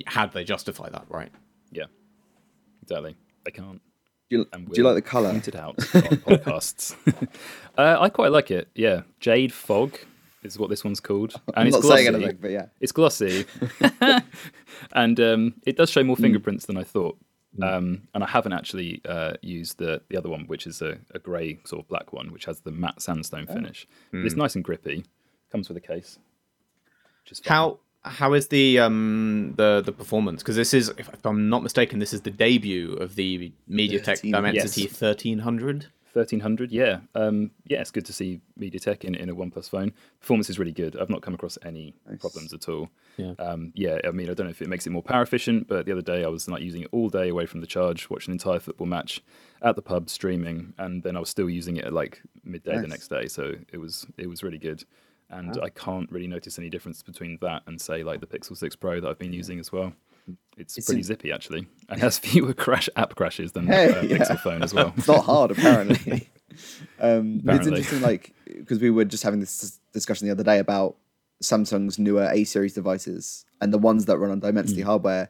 [0.05, 1.31] how do they justify that, right?
[1.71, 1.85] Yeah,
[2.85, 3.15] exactly.
[3.43, 3.81] They can't.
[4.29, 5.31] Do you, And do you like the color?
[5.31, 6.95] Point it out on podcasts.
[7.77, 8.69] uh, I quite like it.
[8.73, 9.97] Yeah, Jade Fog
[10.43, 12.03] is what this one's called, and I'm it's not glossy.
[12.03, 12.65] saying anything, but yeah.
[12.79, 13.45] It's glossy,
[14.93, 17.17] and um, it does show more fingerprints than I thought.
[17.61, 21.19] Um, and I haven't actually uh, used the the other one, which is a, a
[21.19, 23.87] grey sort of black one, which has the matte sandstone finish.
[24.11, 25.05] But It's nice and grippy.
[25.51, 26.19] Comes with a case.
[27.23, 27.41] Which is.
[27.45, 30.41] How how is the um the the performance?
[30.43, 34.05] Because this is, if, if I'm not mistaken, this is the debut of the MediaTek
[34.05, 35.01] 13, Dimensity yes.
[35.01, 35.87] 1300.
[36.13, 39.91] 1300 yeah um yeah it's good to see mediatek in, in a oneplus phone
[40.21, 43.33] performance is really good i've not come across any problems at all Yeah.
[43.37, 45.85] um yeah i mean i don't know if it makes it more power efficient but
[45.85, 48.31] the other day i was like using it all day away from the charge watching
[48.31, 49.21] an entire football match
[49.61, 52.87] at the pub streaming and then i was still using it at like midday the
[52.87, 54.85] next day so it was it was really good
[55.29, 58.75] and i can't really notice any difference between that and say like the pixel 6
[58.75, 59.93] pro that i've been using as well
[60.57, 64.01] it's, It's pretty in- zippy actually and has fewer crash app crashes than Hey, uh,
[64.03, 64.17] yeah.
[64.17, 66.27] pixel phone as well It's not hard, apparently.
[66.99, 70.95] um, It's interesting, like because we were just having this discussion the other day about
[71.43, 74.85] Samsung's newer A series devices and the ones that run on Dimensity Mm.
[74.85, 75.29] hardware.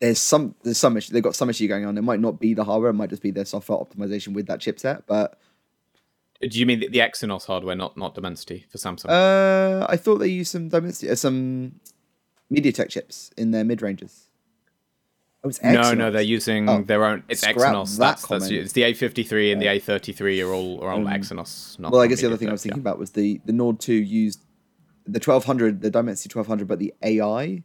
[0.00, 1.12] There's some there's some issue.
[1.12, 1.98] They've got some issue going on.
[1.98, 2.90] It might not be the hardware.
[2.90, 5.02] It might just be their software optimization with that chipset.
[5.06, 5.38] But
[6.40, 9.10] Do you mean the, the Exynos hardware, not not Dimensity for Samsung?
[9.10, 11.80] uh, I thought they used some Dimensity, uh, some
[12.52, 14.28] MediaTek chips in their mid ranges.
[15.44, 15.96] Oh, it's No, Exynos.
[15.96, 17.24] no, they're using Oh, their own.
[17.28, 17.96] It's Exynos.
[17.98, 21.78] that That's, that's it's the A53 and the A33 are all are all Exynos.
[21.78, 23.80] Not Well, I guess the other thing I was thinking about was the the Nord
[23.80, 24.40] two used
[25.06, 27.64] the twelve hundred, the Dimensity twelve hundred, but the AI.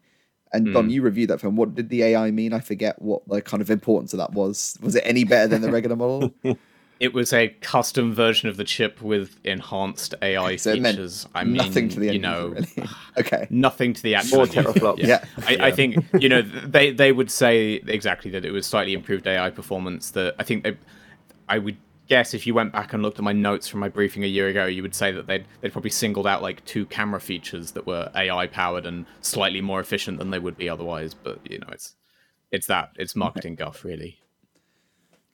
[0.54, 0.74] And Hmm.
[0.74, 1.56] Dom, you reviewed that film.
[1.58, 2.54] What did the AI mean?
[2.54, 4.78] I forget what the kind of importance of that was.
[4.82, 6.34] Was it any better than the regular model?
[7.00, 7.08] Yeah.
[7.08, 11.28] It was a custom version of the chip with enhanced AI So features.
[11.36, 12.90] I mean, nothing to the you know, user, really.
[13.18, 13.48] okay.
[13.50, 15.00] nothing to the actual More teraflops.
[15.00, 15.24] Yeah.
[15.46, 19.28] I, I think you know they they would say exactly that it was slightly improved
[19.28, 20.12] AI performance.
[20.12, 20.78] That I think they,
[21.50, 21.78] I would
[22.08, 24.48] guess if you went back and looked at my notes from my briefing a year
[24.48, 27.86] ago, you would say that they'd they'd probably singled out like two camera features that
[27.86, 31.14] were AI powered and slightly more efficient than they would be otherwise.
[31.14, 31.96] But you know, it's
[32.52, 34.20] it's that it's marketing guff really.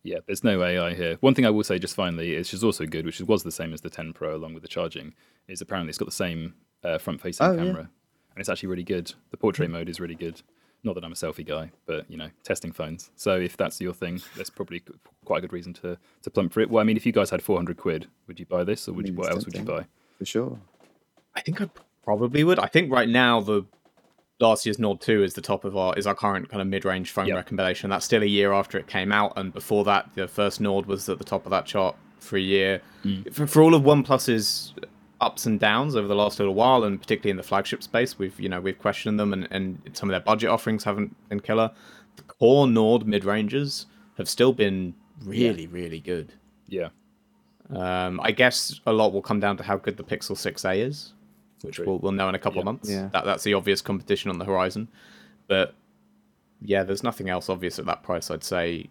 [0.03, 1.17] Yeah, there's no AI here.
[1.21, 3.51] One thing I will say just finally, is, which is also good, which was the
[3.51, 5.13] same as the 10 Pro along with the charging,
[5.47, 7.57] is apparently it's got the same uh, front-facing Oh, yeah.
[7.63, 9.13] camera, and it's actually really good.
[9.29, 10.41] The portrait mode is really good.
[10.83, 13.11] Not that I'm a selfie guy, but you know, testing phones.
[13.15, 14.81] So if that's your thing, that's probably
[15.25, 16.71] quite a good reason to to plump for it.
[16.71, 19.05] Well, I mean, if you guys had 400 quid, would you buy this, or would
[19.05, 19.13] you?
[19.13, 19.85] mean, What it's else would you buy?
[20.17, 20.59] For sure.
[21.35, 21.69] I think I
[22.03, 22.57] probably would.
[22.57, 23.63] I think right now the
[24.41, 27.11] last year's Nord 2 is the top of our is our current kind of mid-range
[27.11, 27.35] phone Yep.
[27.37, 27.89] recommendation.
[27.89, 31.07] That's still a year after it came out, and before that, the first Nord was
[31.09, 32.81] at the top of that chart for a year.
[33.31, 34.73] For, for all of OnePlus's
[35.21, 38.39] ups and downs over the last little while, and particularly in the flagship space, we've
[38.39, 41.71] you know we've questioned them, and, and some of their budget offerings haven't been killer.
[42.17, 43.85] The core Nord mid-ranges
[44.17, 46.33] have still been really, really good.
[46.67, 46.89] Yeah,
[47.69, 51.13] Um, I guess a lot will come down to how good the Pixel 6a is,
[51.63, 52.89] which we'll, we'll know in a couple of months.
[52.89, 53.09] Yeah.
[53.13, 54.87] That, that's the obvious competition on the horizon.
[55.47, 55.73] But
[56.61, 58.29] yeah, there's nothing else obvious at that price.
[58.31, 58.89] I'd say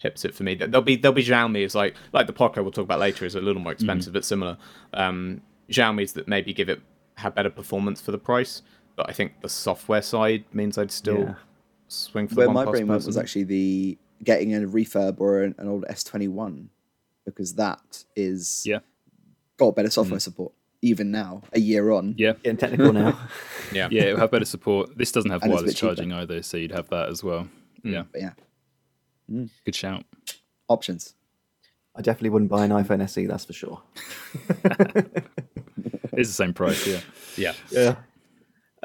[0.00, 0.54] tips it for me.
[0.54, 3.40] There'll be there'll be Xiaomi's like like the Poco we'll talk about later is a
[3.40, 4.56] little more expensive but similar.
[4.94, 6.80] Um, Xiaomi's that maybe give it
[7.16, 8.62] have better performance for the price,
[8.96, 11.34] but I think the software side means I'd still Yeah.
[11.88, 15.42] swing for Where the my OnePlus brain went was actually the getting a refurb or
[15.42, 16.68] an, an old S21
[17.26, 18.78] because that is yeah,
[19.58, 22.14] got better software support even now, a year on.
[22.16, 22.32] yeah.
[22.42, 23.18] Getting technical now.
[23.72, 24.96] yeah Yeah, it'll have better support.
[24.96, 27.48] This doesn't have And wireless charging either, so you'd have that as well.
[27.82, 28.32] Yeah, But yeah,
[29.64, 30.04] good shout.
[30.68, 31.14] options.
[31.96, 33.82] I definitely wouldn't buy an iPhone SE, that's for sure.
[36.12, 36.86] It's the same price.
[36.86, 37.00] Yeah.
[37.36, 37.52] yeah.
[37.70, 37.94] Yeah.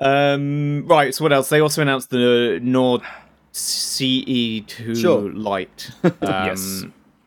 [0.01, 1.13] Um, right.
[1.13, 1.49] So what else?
[1.49, 3.01] They also announced the Nord
[3.51, 5.31] CE2 Sure.
[5.33, 5.91] Lite.
[6.03, 6.85] Um, Yes.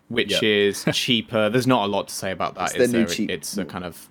[0.09, 0.43] which Yep.
[0.43, 1.51] is cheaper.
[1.51, 2.69] There's not a lot to say about that.
[2.71, 3.07] It's the is new there?
[3.15, 4.09] cheap- It's a kind of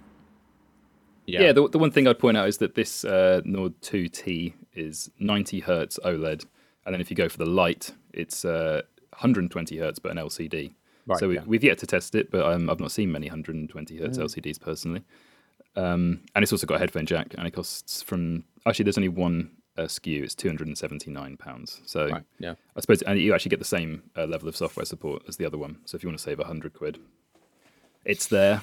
[1.27, 1.51] Yeah, yeah.
[1.51, 5.59] the, the one thing I'd point out is that this uh, Nord 2T is 90
[5.59, 6.45] hertz OLED,
[6.85, 10.73] and then if you go for the light, it's uh, 120 hertz but an LCD.
[11.05, 11.43] Right, so we, yeah.
[11.45, 15.03] we've yet to test it, but um, I've not seen many 120 hertz LCDs personally.
[15.75, 19.09] Um, and it's also got a headphone jack, and it costs from actually there's only
[19.09, 20.23] one uh, SKU.
[20.23, 21.81] It's 279 pounds.
[21.85, 22.55] So Right, yeah.
[22.75, 25.45] I suppose, and you actually get the same uh, level of software support as the
[25.45, 25.79] other one.
[25.85, 26.99] So if you want to save 100 quid,
[28.05, 28.61] it's there.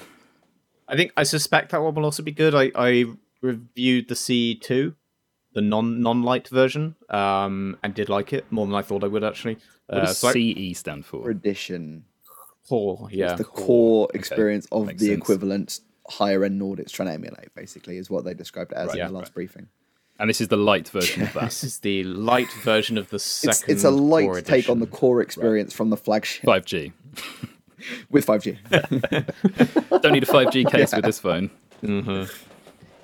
[0.87, 2.53] I think I suspect that one will also be good.
[2.55, 3.05] I, I
[3.41, 4.93] reviewed the C2,
[5.53, 9.07] the non non light version, um, and did like it more than I thought I
[9.07, 9.57] would actually.
[9.87, 11.29] What Uh, does so I- CE stand for?
[11.29, 12.05] edition.
[12.67, 15.17] core, yeah, the core experience of Makes the sense.
[15.19, 18.87] equivalent higher end Nord it's trying to emulate, basically, is what they described it as
[18.87, 19.33] Right, in yeah, the last right.
[19.35, 19.67] briefing.
[20.17, 21.43] And this is the light version of that.
[21.45, 23.71] This is the light version of the second.
[23.71, 26.93] it's a light take on the core experience from the flagship 5G.
[28.09, 28.57] with 5G.
[30.01, 31.49] Don't need a 5G case with this phone.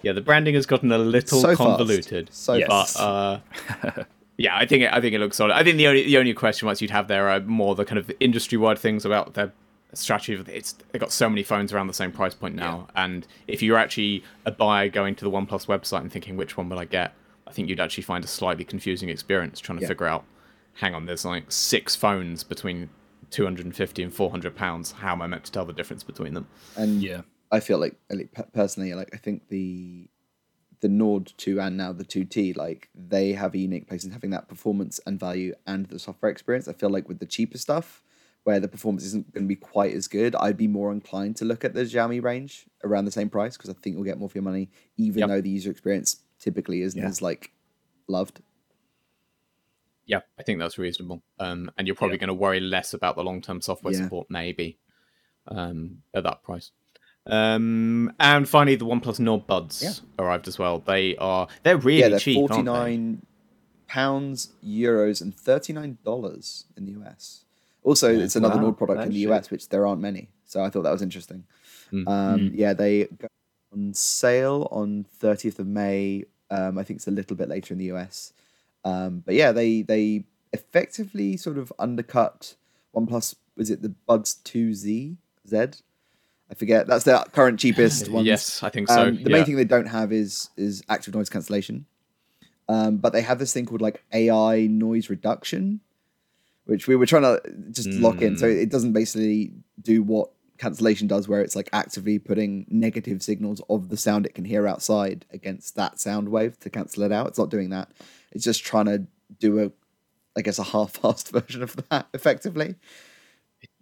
[0.04, 1.58] Yeah, the branding has gotten a little So fast.
[1.58, 2.30] convoluted.
[2.34, 2.68] So Yes.
[2.70, 2.98] fast.
[2.98, 4.04] but uh,
[4.38, 5.54] yeah, I think it, I think it looks solid.
[5.54, 8.00] I think the only the only question marks you'd have there are more the kind
[8.00, 9.54] of industry wide things about their
[9.94, 10.34] strategy.
[10.34, 13.62] of It's they got so many phones around the same price point now, and if
[13.62, 16.86] you're actually a buyer going to the OnePlus website and thinking which one will I
[16.86, 17.14] get,
[17.46, 19.90] I think you'd actually find a slightly confusing experience trying to Yeah.
[19.90, 20.24] figure out.
[20.76, 22.90] Hang on, there's like six phones between
[23.32, 24.92] 250 and 400 pounds.
[24.92, 26.48] How am I meant to tell the difference between them?
[26.78, 27.22] and Yeah.
[27.52, 30.08] I feel like like, personally, like I think the
[30.80, 34.32] the Nord 2 and now the 2T, like they have a unique place in having
[34.32, 36.68] that performance and value and the software experience.
[36.68, 38.02] I feel like with the cheaper stuff,
[38.46, 41.46] where the performance isn't going to be quite as good, I'd be more inclined to
[41.46, 44.28] look at the Xiaomi range around the same price because I think you'll get more
[44.30, 45.30] for your money, even Yep.
[45.30, 47.08] though the user experience typically isn't Yeah.
[47.10, 47.52] as like
[48.08, 48.42] loved.
[50.12, 51.24] Yeah, I think that's reasonable.
[51.40, 52.22] Um, and you're probably Yeah.
[52.26, 54.04] going to worry less about the long term software Yeah.
[54.04, 54.78] support, maybe,
[55.48, 56.72] um, at that price.
[57.26, 59.94] Um, and finally, the OnePlus Nord Buds Yeah.
[60.24, 60.80] arrived as well.
[60.80, 63.20] They are they're really yeah, they're cheap, forty aren't they?
[63.88, 67.46] pounds, euros, and thirty nine dollars in the US.
[67.84, 69.30] Also, it's another Wow, Nord product in no the shit.
[69.32, 70.30] US, which there aren't many.
[70.46, 71.46] So I thought that was interesting.
[71.92, 72.08] Mm.
[72.08, 73.28] Um, Yeah, they go
[73.72, 76.26] on sale on thirtieth of May.
[76.50, 78.34] Um, I think it's a little bit later in the US.
[78.84, 82.56] Um, but yeah, they they effectively sort of undercut
[82.96, 83.36] OnePlus.
[83.56, 85.18] Was it the Buds Two Z
[85.48, 85.58] Z?
[86.50, 86.88] I forget.
[86.88, 88.26] That's the current cheapest one.
[88.26, 89.08] Yes, I think so.
[89.08, 89.38] Um, the yeah.
[89.38, 91.86] main thing they don't have is is active noise cancellation.
[92.68, 95.82] Um, but they have this thing called like AI noise reduction,
[96.66, 97.42] which we were trying to
[97.72, 98.38] just lock in.
[98.38, 98.58] So Hmm.
[98.58, 103.90] it doesn't basically do what cancellation does, where it's like actively putting negative signals of
[103.90, 107.28] the sound it can hear outside against that sound wave to cancel it out.
[107.28, 107.92] It's not doing that.
[108.32, 109.06] It's just trying to
[109.40, 109.72] do a,
[110.38, 112.76] I guess, a half-assed version of that effectively.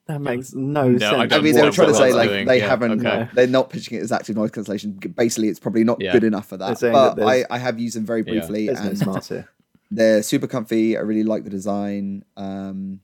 [0.08, 1.14] That makes no, No, sense.
[1.14, 2.48] I don't mean, they were trying to say like doing.
[2.48, 3.30] they yeah, haven't, okay.
[3.34, 4.94] they're not pitching it as active noise cancellation.
[4.94, 6.14] Basically, it's probably not Yeah.
[6.14, 6.80] good enough for that.
[6.82, 9.48] But that I, I have used them very briefly, There's no and smarts here.
[9.92, 10.98] they're super comfy.
[10.98, 12.26] I really like the design.
[12.38, 13.02] Um,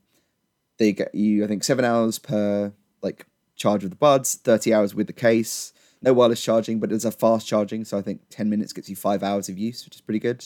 [0.78, 4.92] they get you, I think, seven hours per like charge with the buds, thirty hours
[4.92, 5.72] with the case.
[6.02, 8.96] No wireless charging, but it's a fast charging, so I think ten minutes gets you
[8.96, 10.44] five hours of use, which is pretty good.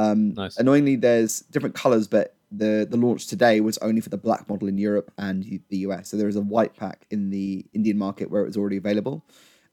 [0.00, 0.56] Um, Nice.
[0.56, 4.66] Annoyingly, there's different colors, but the the launch today was only for the black model
[4.66, 6.08] in Europe and the US.
[6.08, 9.24] So there is a white pack in the Indian market where it was already available,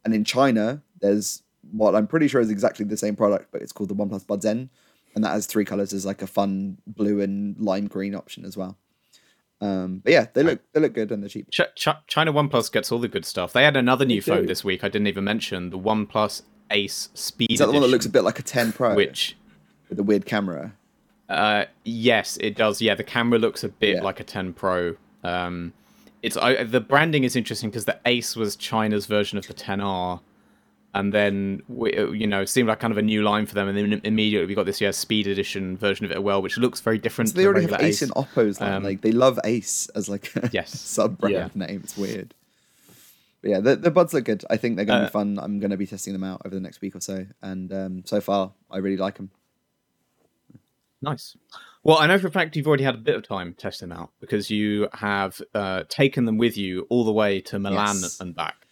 [0.04, 3.72] and in China there's what I'm pretty sure is exactly the same product, but it's
[3.72, 4.70] called the OnePlus Buds N,
[5.16, 5.92] and that has three colors.
[5.92, 8.78] There's like a fun blue and lime green option as well.
[9.60, 11.50] Um, but yeah, they look they look good and they're cheap.
[11.52, 13.54] Ch- Ch- China OnePlus gets all the good stuff.
[13.54, 14.84] They had another new phone this week.
[14.84, 17.54] I didn't even mention the OnePlus Ace Speed.
[17.54, 19.36] Is that the one that looks a bit like a 10 Pro which
[19.90, 20.74] with the weird camera?
[21.30, 22.82] Uh, yes, it does.
[22.82, 24.04] Yeah, the camera looks a bit Yeah.
[24.04, 24.96] like a 10 Pro.
[25.24, 25.74] Um,
[26.24, 30.20] it's I, the branding is interesting because the Ace was China's version of the 10R,
[30.96, 33.68] and then we, you know it seemed like kind of a new line for them,
[33.68, 36.58] and then immediately we got this yeah Speed Edition version of it as well, which
[36.58, 37.30] looks very different.
[37.30, 38.74] So they the already have Ace, and Oppo's line.
[38.74, 40.72] Um, like they love Ace as like a Yes.
[40.80, 41.50] sub brand Yeah.
[41.68, 41.82] name.
[41.84, 42.34] It's weird.
[43.42, 44.44] But yeah, the, the buds look good.
[44.50, 45.38] I think they're going to Uh, be fun.
[45.40, 48.04] I'm going to be testing them out over the next week or so, and um,
[48.06, 49.30] so far I really like them.
[51.02, 51.38] Nice.
[51.84, 53.98] Well, I know for a fact you've already had a bit of time testing them
[54.00, 58.20] out because you have uh, taken them with you all the way to Milan Yes.
[58.20, 58.66] and back.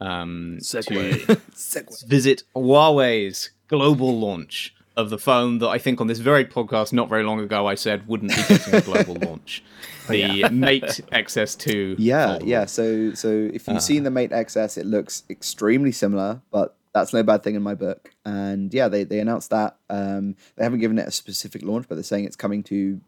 [0.00, 1.26] Um, Segue.
[1.26, 2.06] to Segue.
[2.06, 7.08] visit Huawei's global launch of the phone that I think on this very podcast not
[7.08, 9.62] very long ago I said wouldn't be getting a global launch.
[10.08, 10.82] The Mate
[11.12, 11.96] XS2.
[11.98, 12.46] Yeah, foldable.
[12.46, 12.64] yeah.
[12.66, 13.80] So so if you've Uh.
[13.80, 17.74] seen the Mate XS, it looks extremely similar, but that's no bad thing in my
[17.74, 18.10] book.
[18.24, 19.76] And yeah, they, they announced that.
[19.90, 23.00] Um, they haven't given it a specific launch, but they're saying it's coming to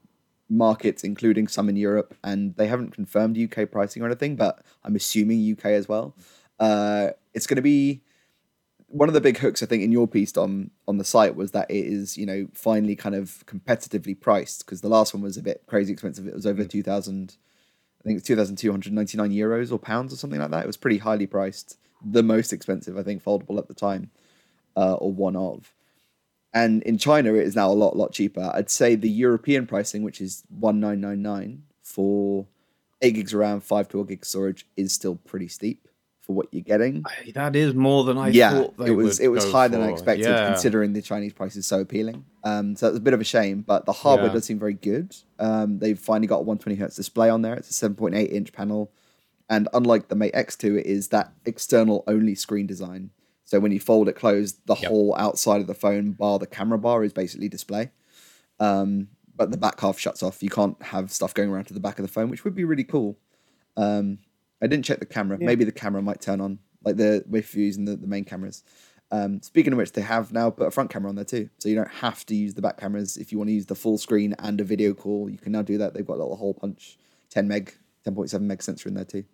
[0.48, 4.96] markets, including some in Europe, and they haven't confirmed UK pricing or anything, but I'm
[4.96, 6.14] assuming UK as well.
[6.58, 8.02] Uh, it's going to be
[8.88, 11.50] one of the big hooks I think in your piece on on the site was
[11.52, 15.36] that it is you know finally kind of competitively priced because the last one was
[15.36, 16.26] a bit crazy expensive.
[16.26, 17.36] It was over two thousand,
[18.00, 20.50] I think it's two thousand two hundred ninety nine euros or pounds or something like
[20.50, 20.64] that.
[20.64, 24.10] It was pretty highly priced, the most expensive I think foldable at the time,
[24.76, 25.72] uh, or one of.
[26.54, 28.50] And in China, it is now a lot lot cheaper.
[28.54, 32.46] I'd say the European pricing, which is one nine nine nine for
[33.02, 35.86] eight gigs of RAM, five twelve gig storage, is still pretty steep
[36.22, 37.04] for what you're getting.
[37.34, 38.74] That is more than I yeah, thought.
[38.86, 40.46] It was it was higher than I expected, Yeah.
[40.48, 42.24] considering the Chinese price is so appealing.
[42.42, 44.34] Um, so it's a bit of a shame, but the hardware Yeah.
[44.34, 45.14] does seem very good.
[45.38, 47.54] Um, they've finally got a 120 hertz display on there.
[47.54, 48.90] It's a 7.8 inch panel,
[49.48, 53.10] and unlike the Mate X2, it is that external only screen design.
[53.44, 54.88] So when you fold it closed, the Yep.
[54.90, 57.90] whole outside of the phone bar the camera bar is basically display.
[58.58, 60.42] Um, but the back half shuts off.
[60.42, 62.64] You can't have stuff going around to the back of the phone, which would be
[62.64, 63.18] really cool.
[63.76, 64.18] Um,
[64.62, 65.38] I didn't check the camera.
[65.38, 68.64] Maybe the camera might turn on, like the if you're using the, the main cameras.
[69.12, 71.68] Um, speaking of which, they have now put a front camera on there too, so
[71.68, 73.98] you don't have to use the back cameras if you want to use the full
[73.98, 75.28] screen and a video call.
[75.30, 75.94] You can now do that.
[75.94, 76.98] They've got a little hole punch,
[77.30, 77.72] 10 meg,
[78.04, 79.24] 10.7 meg sensor in there too.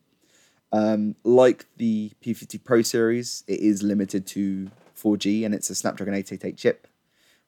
[0.73, 6.15] Um, like the P50 Pro series, it is limited to 4G and it's a Snapdragon
[6.15, 6.87] 888 chip,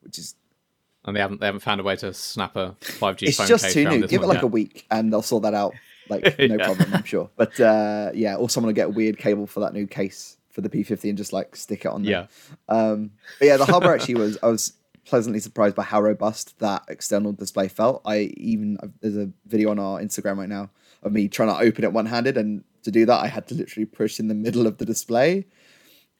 [0.03, 0.35] which is
[1.07, 3.65] and they haven't they haven't found a way to snap a 5G it's phone just
[3.65, 4.07] case too new.
[4.07, 5.75] Give it one like a week, and they'll sort that out.
[6.09, 6.65] Like no Yeah.
[6.65, 7.31] problem, I'm sure.
[7.37, 10.61] But uh, yeah, or someone will get a weird cable for that new case for
[10.61, 12.29] the P50 and just like stick it on there.
[12.71, 12.75] Yeah.
[12.75, 14.39] Um, but yeah, the hardware actually was.
[14.43, 14.73] I was
[15.07, 18.01] pleasantly surprised by how robust that external display felt.
[18.07, 20.71] I even there's a video on our Instagram right now
[21.03, 23.55] of me trying to open it one handed, and to do that, I had to
[23.55, 25.47] literally push in the middle of the display,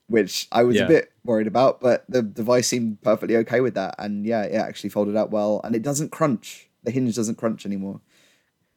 [0.09, 0.85] which I was Yeah.
[0.85, 1.81] a bit worried about.
[1.81, 5.61] But the device seemed perfectly okay with that, and yeah, it actually folded out well,
[5.65, 6.69] and it doesn't crunch.
[6.83, 8.01] The hinge doesn't crunch anymore.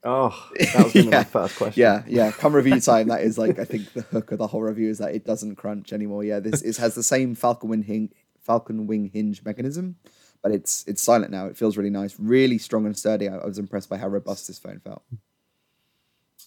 [0.03, 1.09] Oh, that was Yeah.
[1.09, 1.81] my first question.
[1.81, 2.31] Yeah, yeah.
[2.31, 3.07] Come review time.
[3.09, 5.55] That is like I think the hook of the whole review is that it doesn't
[5.55, 6.23] crunch anymore.
[6.23, 9.97] Yeah, this it has the same Falcon Wing hinge, Falcon Wing hinge mechanism,
[10.41, 11.47] but it's it's silent now.
[11.47, 13.27] It feels really nice, really strong and sturdy.
[13.27, 15.01] I, I was impressed by how robust this phone felt.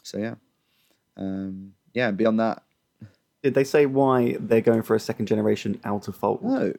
[0.02, 0.36] So yeah,
[1.20, 2.08] um, yeah.
[2.08, 2.62] And beyond that,
[3.42, 6.42] Did they say why they're going for a second generation out of fold?
[6.42, 6.72] no.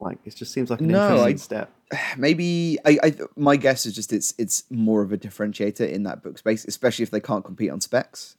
[0.00, 1.70] Like it just seems like an No, interesting I- step.
[2.18, 6.24] maybe I, I my guess is just it's it's more of a differentiator in that
[6.24, 8.36] book space, especially if they can't compete on specs.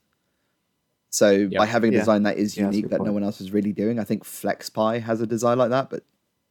[1.08, 2.00] So by having a Yeah.
[2.00, 3.98] design that is Yeah, that's a unique good that no one else is really doing,
[3.98, 6.02] I think FlexPai has a design like that, but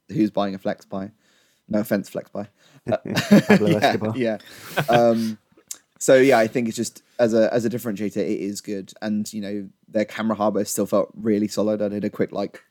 [0.09, 1.11] who's buying a FlexPai?
[1.69, 2.47] No offense, FlexPai.
[2.91, 2.97] Uh,
[4.13, 4.37] yeah, yeah.
[4.89, 5.37] Um,
[6.03, 9.31] so yeah, I think it's just as a as a differentiator, it is good, and
[9.31, 11.81] you know their camera hardware still felt really solid.
[11.81, 12.61] I did a quick like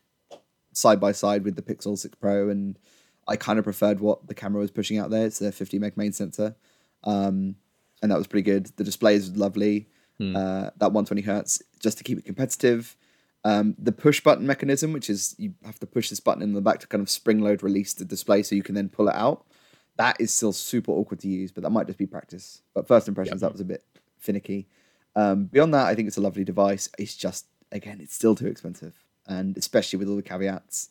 [0.74, 2.78] side by side with the Pixel 6 Pro, and
[3.26, 5.24] I kind of preferred what the camera was pushing out there.
[5.24, 6.56] It's a 50 meg main sensor,
[7.04, 7.56] um,
[8.02, 8.66] and that was pretty good.
[8.76, 9.88] The display is lovely.
[10.36, 12.98] Uh, that 120 hertz, just to keep it competitive.
[13.44, 16.60] Um, the push button mechanism, which is you have to push this button in the
[16.60, 19.14] back to kind of spring load release the display so you can then pull it
[19.14, 19.46] out.
[19.96, 22.62] That is still super awkward to use, but that might just be practice.
[22.74, 23.84] But first impressions, that was a bit
[24.18, 24.66] finicky.
[25.14, 26.88] Um, beyond that, I think it's a lovely device.
[26.98, 28.94] It's just, again, it's still too expensive,
[29.26, 30.88] and especially with all the caveats.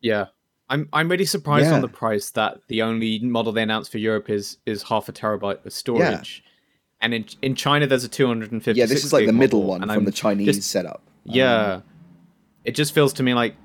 [0.00, 0.26] Yeah.
[0.68, 1.74] I'm I'm really surprised Yeah.
[1.74, 5.12] on the price that the only model they announced for Europe is is half a
[5.12, 6.44] terabyte of storage.
[7.00, 10.04] And in in China there's a 250 Yeah, this is like the middle one from
[10.04, 11.02] the Chinese just- setup.
[11.24, 11.80] Yeah.
[12.64, 13.56] it just feels to me like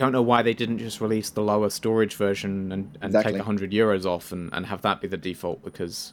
[0.00, 3.32] I don't know why they didn't just release the lower storage version and, and Exactly.
[3.32, 6.12] take 100 euros off and, and have that be the default because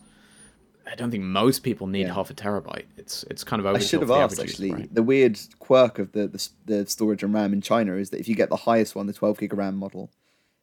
[0.86, 2.14] I don't think most people need Yeah.
[2.14, 2.86] half a terabyte.
[2.98, 4.72] It's it's kind of overkill I should have asked actually.
[4.72, 4.94] right?
[4.94, 8.28] The weird quirk of the, the the storage and RAM in China is that if
[8.28, 10.12] you get the highest one, the 12 gig RAM model,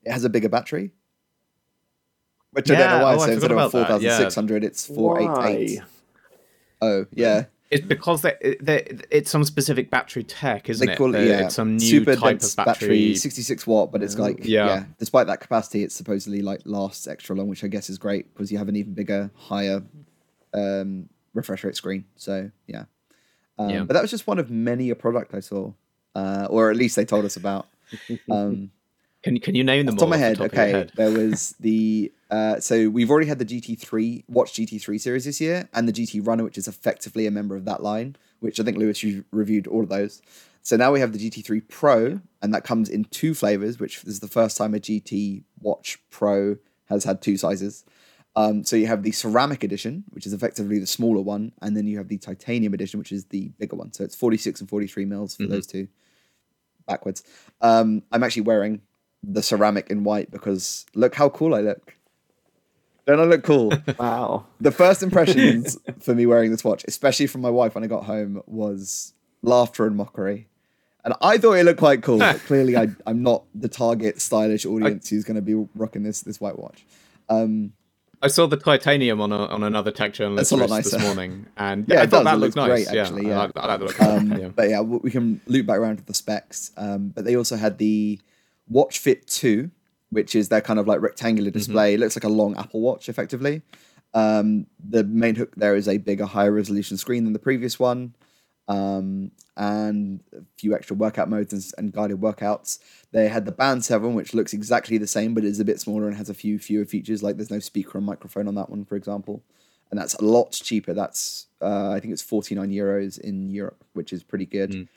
[0.05, 0.93] it has a bigger battery.
[2.53, 3.15] Which I don't know why.
[3.15, 4.17] oh, I so instead of about that, yeah.
[4.17, 5.81] 4600, it's 488.
[5.81, 5.87] Why?
[6.81, 7.45] Oh, yeah.
[7.71, 10.97] It's because they, they, it's some specific battery tech, isn't They it?
[10.97, 13.15] call it, Uh, yeah, It's some new super type dense of battery.
[13.15, 14.67] 66 watt, but it's like, Yeah.
[14.67, 14.85] yeah.
[14.99, 18.51] Despite that capacity, it supposedly like lasts extra long, which I guess is great because
[18.51, 19.83] you have an even bigger, higher
[20.55, 22.05] um, refresh rate screen.
[22.17, 22.85] So, yeah.
[23.59, 23.83] Um, Yeah.
[23.85, 25.73] But that was just one of many a product I saw,
[26.15, 27.69] uh, or at least they told us about.
[28.31, 28.71] Um,
[29.29, 30.09] Can can you name them Off all?
[30.09, 30.73] top of my head, the top of your okay.
[30.73, 30.93] head?
[30.97, 35.69] There was the uh, so we've already had the GT3 Watch GT3 series this year,
[35.75, 38.17] and the GT Runner, which is effectively a member of that line.
[38.41, 40.23] Which I think Lewis you reviewed all of those.
[40.63, 43.79] So now we have the GT3 Pro, and that comes in two flavors.
[43.79, 46.57] Which is the first time a GT Watch Pro
[46.87, 47.85] has had two sizes.
[48.35, 51.87] Um, so you have the ceramic edition, which is effectively the smaller one, and then
[51.87, 53.93] you have the titanium edition, which is the bigger one.
[53.93, 55.89] So it's 46 and 43 mils for those two
[56.87, 57.23] backwards.
[57.61, 58.81] Um, I'm actually wearing
[59.23, 61.95] the ceramic in white because look how cool I look.
[63.07, 63.73] Don't I look cool?
[63.99, 64.47] Wow.
[64.61, 68.05] the first impressions for me wearing this watch, especially from my wife when I got
[68.05, 70.47] home, was laughter and mockery.
[71.05, 74.67] And I thought it looked quite cool, but clearly I, I'm not the target stylish
[74.67, 76.85] audience who's going to be rocking this this white watch.
[77.31, 77.73] Um,
[78.21, 82.07] I saw the titanium on a, on another tech journalist this morning, and Yeah, I
[82.07, 82.25] thought does.
[82.25, 82.85] that looked looks nice.
[82.85, 83.39] great, yeah, actually, I yeah.
[83.39, 84.03] like, I like the look.
[84.03, 84.49] Um, yeah.
[84.49, 86.73] But yeah, we can loop back around to the specs.
[86.77, 88.19] Um, but they also had the
[88.69, 89.71] Watch Fit 2,
[90.11, 91.95] which is their kind of like rectangular display.
[91.95, 93.63] It looks like a long Apple Watch, effectively.
[94.15, 98.15] Um, the main hook there is a bigger, higher resolution screen than the previous one,
[98.67, 102.79] um, and a few extra workout modes and, and guided workouts.
[103.13, 106.07] They had the Band 7, which looks exactly the same, but is a bit smaller
[106.07, 107.23] and has a few fewer features.
[107.23, 109.43] Like there's no speaker and microphone on that one, for example
[109.91, 110.93] and that's a lot cheaper.
[110.93, 114.89] That's uh, I think it's forty nine euros in Europe, which is pretty good.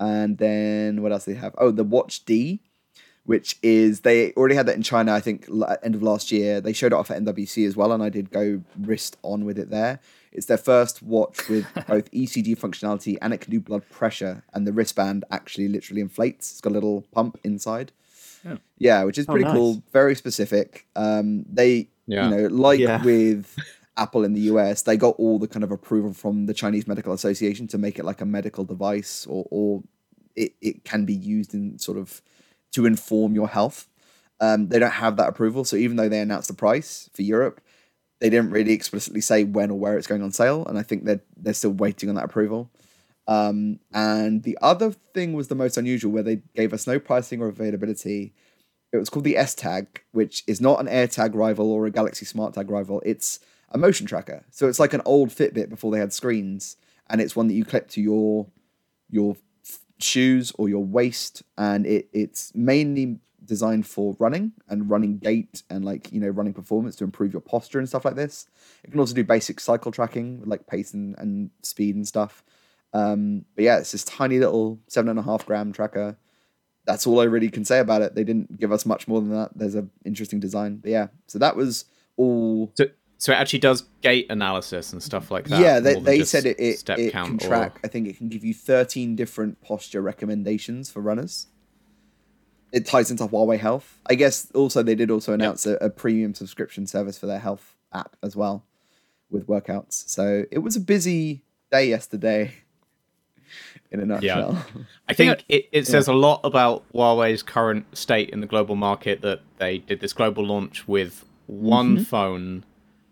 [0.00, 1.54] And then what else do they have?
[1.58, 2.60] Oh, the Watch D,
[3.28, 5.12] which is they already had that in China.
[5.12, 6.62] I think at end of last year.
[6.62, 9.58] They showed it off at MWC as well, and I did go wrist on with
[9.58, 10.00] it there.
[10.32, 14.66] It's their first watch with both ECG functionality and it can do blood pressure, and
[14.66, 16.50] the wristband actually literally inflates.
[16.52, 17.92] It's got a little pump inside.
[18.78, 19.54] Yeah, which is pretty nice.
[19.54, 19.82] cool.
[19.92, 20.86] Very specific.
[20.96, 22.30] Um, they, Yeah.
[22.30, 23.04] you know, like Yeah.
[23.04, 23.54] with
[23.98, 27.12] Apple in the US, they got all the kind of approval from the Chinese Medical
[27.12, 29.82] Association to make it like a medical device, or or
[30.34, 32.22] it, it can be used in sort of
[32.72, 33.88] to inform your health.
[34.40, 37.60] Um, they don't have that approval, so even though they announced the price for Europe,
[38.20, 41.04] they didn't really explicitly say when or where it's going on sale, and I think
[41.04, 42.70] they're they're still waiting on that approval.
[43.26, 47.42] Um, and the other thing was the most unusual, where they gave us no pricing
[47.42, 48.32] or availability.
[48.90, 52.24] It was called the S Tag, which is not an AirTag rival or a Galaxy
[52.24, 53.02] Smart Tag rival.
[53.04, 53.40] It's
[53.70, 54.44] a motion tracker.
[54.50, 56.76] So it's like an old Fitbit before they had screens,
[57.10, 58.46] and it's one that you clip to your
[59.10, 59.36] your
[59.98, 65.84] shoes or your waist, and it it's mainly designed for running and running gait and
[65.84, 68.46] like you know running performance to improve your posture and stuff like this.
[68.84, 72.44] It can also do basic cycle tracking like pace and, and speed and stuff.
[72.92, 76.16] Um, but yeah, it's this tiny little seven and a half gram tracker.
[76.86, 78.14] That's all I really can say about it.
[78.14, 79.50] They didn't give us much more than that.
[79.54, 81.08] There's an interesting design, but yeah.
[81.26, 81.86] So that was
[82.16, 82.72] all.
[82.74, 82.86] So,
[83.18, 85.60] so it actually does gait analysis and stuff like that.
[85.60, 87.80] yeah, they, they said it it, step it count can or- track.
[87.84, 91.48] I think it can give you 13 different posture recommendations for runners.
[92.70, 93.98] It ties into Huawei Health.
[94.06, 97.74] I guess also they did also announce a, a premium subscription service for their health
[97.92, 98.64] app as well
[99.30, 100.08] with workouts.
[100.08, 101.42] So it was a busy
[101.72, 102.52] day yesterday
[103.90, 104.64] in a nutshell.
[105.08, 109.22] I think it, it says a lot about Huawei's current state in the global market
[109.22, 112.04] that they did this global launch with one mm-hmm.
[112.04, 112.64] phone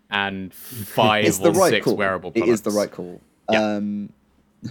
[0.09, 1.95] and five it's the or right six call.
[1.95, 2.51] wearable products.
[2.53, 3.21] is the right call.
[3.51, 3.75] Yeah.
[3.75, 4.09] Um,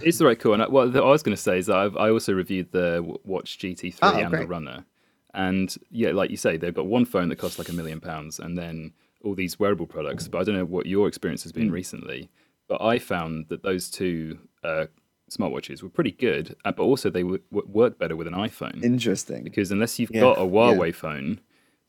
[0.03, 0.53] It's the right call.
[0.53, 3.17] And I, what I was going to say is that I've, I also reviewed the
[3.23, 4.45] Watch GT3 Oh, and the.
[4.45, 4.85] Runner,
[5.33, 8.39] and yeah, like you say, they've got one phone that costs like a million pounds,
[8.39, 8.91] and then
[9.23, 10.27] all these wearable products.
[10.27, 12.29] But I don't know what your experience has been recently,
[12.67, 14.85] but I found that those two uh,
[15.31, 18.83] smartwatches were pretty good, uh, but also they w- w- work better with an iPhone
[18.83, 19.43] interesting.
[19.43, 20.21] because unless you've Yeah.
[20.21, 21.39] got a Huawei phone.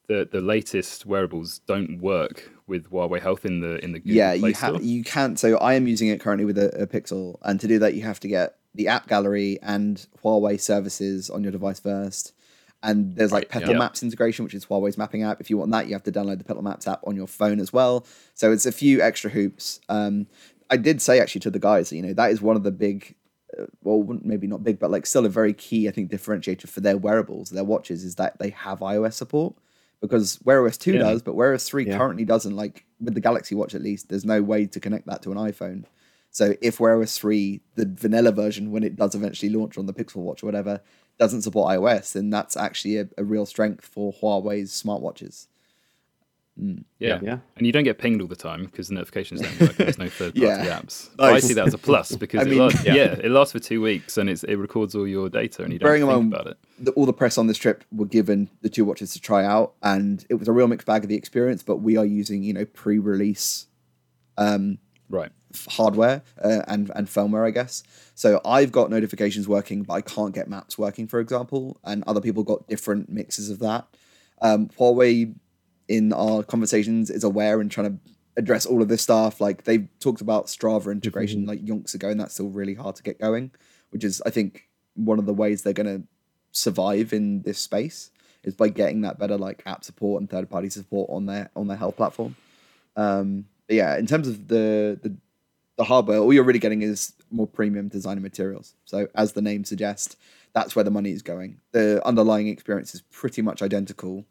[0.08, 4.36] The, the latest wearables don't work with Huawei Health in the in the Google yeah,
[4.36, 5.38] Play you have you can't.
[5.38, 8.02] So I am using it currently with a, a Pixel, and to do that, you
[8.02, 12.34] have to get the app gallery and Huawei services on your device first.
[12.80, 13.78] And there's like Right, Petal yeah.
[13.78, 15.40] Maps integration, which is Huawei's mapping app.
[15.40, 17.58] If you want that, you have to download the Petal Maps app on your phone
[17.58, 18.06] as well.
[18.34, 19.80] So it's a few extra hoops.
[19.88, 20.28] Um,
[20.70, 22.70] I did say actually to the guys, that, you know, that is one of the
[22.70, 23.16] big,
[23.58, 26.80] uh, well, maybe not big, but like still a very key, I think, differentiator for
[26.80, 29.56] their wearables, their watches, is that they have iOS support
[30.00, 30.98] because Wear OS 2 Yeah.
[31.00, 31.96] does, but Wear OS 3 Yeah.
[31.96, 32.54] currently doesn't.
[32.56, 35.38] Like with the Galaxy Watch, at least, there's no way to connect that to an
[35.38, 35.84] iPhone.
[36.30, 39.94] So if Wear OS 3, the vanilla version, when it does eventually launch on the
[39.94, 40.80] Pixel Watch or whatever,
[41.18, 45.46] doesn't support iOS, then that's actually a, a real strength for Huawei's smartwatches.
[46.98, 47.20] Yeah.
[47.22, 47.38] Yeah.
[47.56, 49.76] And you don't get pinged all the time because the notifications don't work.
[49.76, 50.80] There's no third party Yeah.
[50.80, 51.08] apps.
[51.16, 52.94] But I see that as a plus because it mean- lasts, Yeah.
[52.94, 53.04] yeah.
[53.22, 55.86] it lasts for two weeks and it's, it records all your data and you don't
[55.86, 56.58] Bearing in think mind- about it.
[56.80, 59.74] the, all the press on this trip were given the two watches to try out,
[59.82, 61.62] and it was a real mixed bag of the experience.
[61.62, 63.66] But we are using, you know, pre-release
[65.10, 65.30] Right.
[65.70, 67.82] hardware uh, and and firmware, I guess.
[68.14, 71.80] So I've got notifications working, but I can't get maps working, for example.
[71.84, 73.86] And other people got different mixes of that.
[74.42, 75.34] Um, Huawei,
[75.88, 79.40] in our conversations, is aware and trying to address all of this stuff.
[79.40, 83.02] Like they've talked about Strava integration like yonks ago, and that's still really hard to
[83.02, 83.50] get going.
[83.90, 86.06] Which is, I think, one of the ways they're going to
[86.52, 88.10] survive in this space
[88.44, 91.68] is by getting that better like app support and third party support on their on
[91.68, 92.36] their health platform.
[92.96, 95.16] Um, but yeah, in terms of the, the
[95.76, 98.74] the hardware, all you're really getting is more premium designer materials.
[98.84, 100.16] So as the name suggests,
[100.52, 101.60] that's where the money is going.
[101.70, 104.26] The underlying experience is pretty much identical.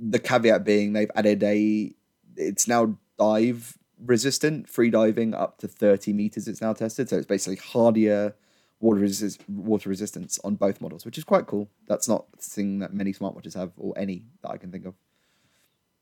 [0.00, 1.92] The caveat being they've added a
[2.36, 6.48] it's now dive resistant, free diving up to 30 meters.
[6.48, 8.34] It's now tested, so it's basically hardier
[8.80, 11.68] water resist- water resistance on both models, which is quite cool.
[11.86, 14.94] That's not a thing that many smartwatches have, or any that I can think of.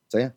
[0.09, 0.31] So yeah,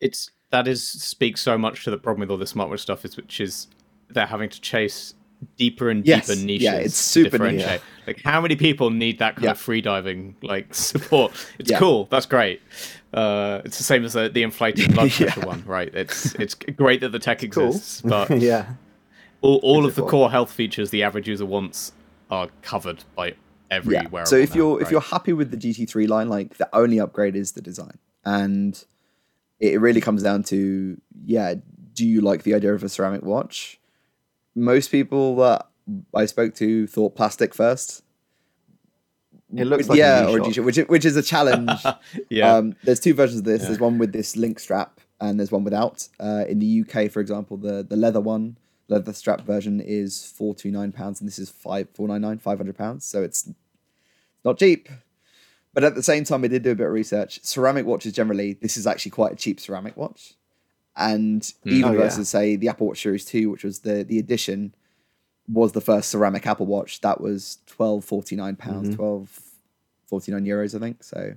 [0.00, 3.16] it's that is speaks so much to the problem with all the smartwatch stuff is
[3.16, 3.66] which is
[4.08, 5.14] they're having to chase
[5.56, 6.62] deeper and Yes, deeper niches.
[6.64, 7.32] yeah, it's super niche.
[7.58, 7.80] differentiate.
[8.06, 9.50] Like how many people need that kind Yeah.
[9.52, 11.32] of free diving like support?
[11.58, 11.78] It's Yeah.
[11.78, 12.06] cool.
[12.10, 12.60] That's great.
[13.12, 15.94] Uh, it's the same as the, the inflated blood pressure one, right?
[15.94, 17.66] It's it's great that the tech Cool.
[17.68, 18.74] exists, but yeah.
[19.42, 21.92] all, all of the core health features the average user wants
[22.30, 23.34] are covered by
[23.70, 24.24] every yeah.
[24.24, 24.92] So if now, you're if right?
[24.92, 28.82] you're happy with the GT3 line, like the only upgrade is the design, and
[29.60, 31.54] it really comes down to yeah,
[31.92, 33.78] do you like the idea of a ceramic watch?
[34.54, 35.68] Most people that
[36.14, 38.02] I spoke to thought plastic first.
[39.54, 40.64] It looks like a yeah, or a G-Shock.
[40.64, 41.70] Which which is a challenge.
[42.30, 43.62] yeah, Um, there's two versions of this.
[43.62, 46.08] There's one with this link strap, and there's one without.
[46.18, 48.56] Uh, in the UK, for example, the the leather one,
[48.88, 52.38] leather strap version is four two nine pounds, and this is five four nine nine,
[52.38, 53.04] five hundred pounds.
[53.04, 53.50] So it's
[54.44, 54.88] not cheap.
[55.74, 57.40] But at the same time, I did do a bit of research.
[57.42, 60.34] Ceramic watches generally, this is actually quite a cheap ceramic watch,
[60.96, 61.98] and even Oh, yeah.
[62.00, 64.74] versus say the Apple Watch Series Two, which was the the edition,
[65.48, 67.00] was the first ceramic Apple Watch.
[67.00, 68.96] That was twelve forty nine pounds, Mhm.
[68.96, 69.40] twelve
[70.06, 71.02] forty nine euros, I think.
[71.02, 71.34] So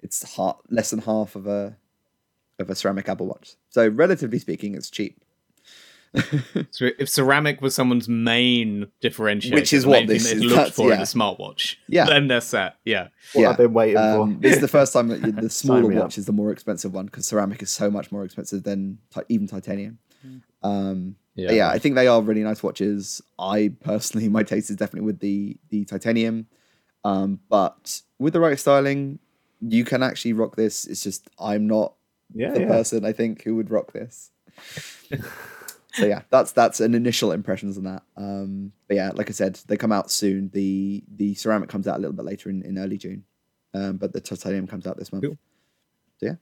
[0.00, 1.76] it's ha- less than half of a
[2.58, 3.56] of a ceramic Apple Watch.
[3.68, 5.22] So relatively speaking, it's cheap.
[6.70, 10.74] So if ceramic was someone's main differentiator, Which is what this they'd is, looked that's-
[10.76, 11.02] for in yeah.
[11.02, 12.06] a smartwatch, Yeah.
[12.06, 12.76] then they're set.
[12.84, 13.50] Yeah, What Yeah.
[13.50, 14.40] I've been waiting Um, for.
[14.40, 16.04] this is the first time that the smaller me up.
[16.04, 19.20] watch is the more expensive one because ceramic is so much more expensive than ti-
[19.28, 19.98] even titanium.
[20.62, 21.52] Um, yeah.
[21.52, 23.20] yeah, I think they are really nice watches.
[23.38, 26.46] I personally, my taste is definitely with the the titanium,
[27.04, 29.18] um, but with the right styling,
[29.60, 30.86] you can actually rock this.
[30.86, 31.94] It's just I'm not
[32.34, 32.66] Yeah, the yeah.
[32.68, 34.30] person I think who would rock this.
[35.96, 38.02] so yeah, that's that's an initial impressions on that.
[38.16, 40.50] Um, but yeah, like I said, they come out soon.
[40.52, 43.24] The the ceramic comes out a little bit later in, in early June,
[43.74, 45.24] um, but the titanium comes out this month.
[45.24, 45.38] Cool.
[46.18, 46.34] So yeah,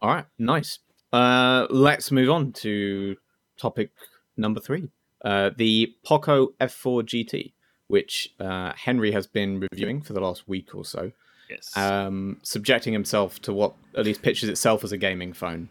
[0.00, 0.78] All right, nice.
[1.12, 3.16] Uh, let's move on to
[3.58, 3.90] topic
[4.36, 4.88] number three
[5.24, 7.52] uh, the Poco F4 GT,
[7.88, 11.12] which uh, Henry has been reviewing for the last week or so,
[11.50, 11.76] Yes.
[11.76, 15.68] um, subjecting himself to what at least pictures itself as a gaming phone.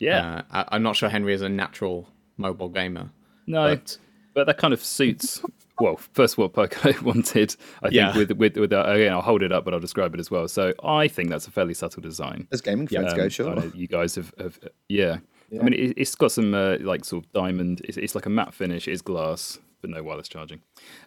[0.00, 0.42] Yeah.
[0.50, 3.10] Uh, I- I'm not sure Henry is a natural mobile gamer.
[3.46, 3.98] no, But
[4.34, 5.42] but that kind of suits.
[5.78, 7.94] Well, first what Poco wanted, I think.
[7.94, 8.16] Yeah.
[8.16, 10.46] With with with uh, again, I'll hold it up, but I'll describe it as well.
[10.48, 12.46] So I think that's a fairly subtle design.
[12.52, 13.54] as gaming phones Um, go, sure.
[13.54, 15.18] know you guys have, have yeah.
[15.50, 15.60] Yeah.
[15.60, 17.80] I mean, it, it's got some uh, like sort of diamond.
[17.84, 18.86] It's, it's like a matte finish.
[18.86, 20.60] It is glass, but no wireless charging.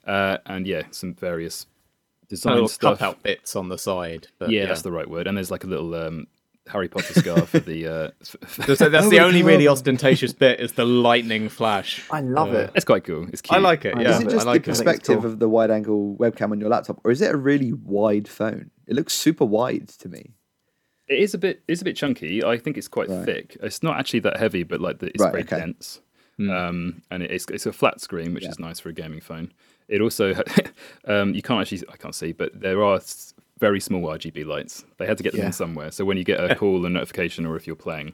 [0.06, 1.66] Uh, and yeah, some various
[2.28, 3.00] design little stuff.
[3.00, 4.28] cup out bits on the side.
[4.40, 5.28] But yeah, that's the right word.
[5.28, 6.28] And there's like a little um,
[6.68, 7.88] Harry Potter scar for the.
[7.88, 8.10] Uh,
[8.66, 9.48] That's, that's Oh the only God.
[9.48, 12.02] really ostentatious bit is the lightning flash.
[12.10, 12.72] I love Uh, it.
[12.76, 13.28] it's quite cool.
[13.34, 13.58] It's cute.
[13.58, 14.00] I like it.
[14.00, 14.74] Yeah, is it just I like the it.
[14.74, 15.32] I think it's perspective cool.
[15.32, 18.72] of the wide angle webcam on your laptop, or is it a really wide phone?
[18.88, 20.32] It looks super wide to me.
[21.10, 21.64] It is a bit.
[21.68, 22.44] It's a bit chunky.
[22.44, 23.26] I think it's quite Right.
[23.26, 23.58] thick.
[23.62, 25.58] It's not actually that heavy, but like the, it's Right, very okay.
[25.60, 26.00] dense.
[26.38, 26.50] Hmm.
[26.50, 28.52] Um, and it's it's a flat screen, which Yeah.
[28.52, 29.52] is nice for a gaming phone.
[29.90, 30.34] It also
[31.06, 34.84] um, you can't actually I can't see, but there are s- very small RGB lights.
[34.98, 35.48] They had to get them Yeah.
[35.48, 35.92] in somewhere.
[35.92, 38.14] So when you get a call, a notification, or if you're playing,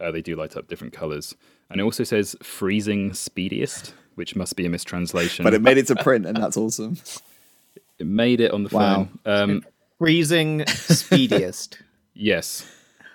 [0.00, 1.34] uh, they do light up different colors.
[1.70, 5.42] And it also says freezing speediest, which must be a mistranslation.
[5.44, 6.96] But it made it to print, and that's awesome.
[7.98, 9.08] It made it on the Wow.
[9.24, 9.42] phone.
[9.50, 9.64] Um,
[9.98, 11.78] Freezing speediest.
[12.14, 12.64] yes,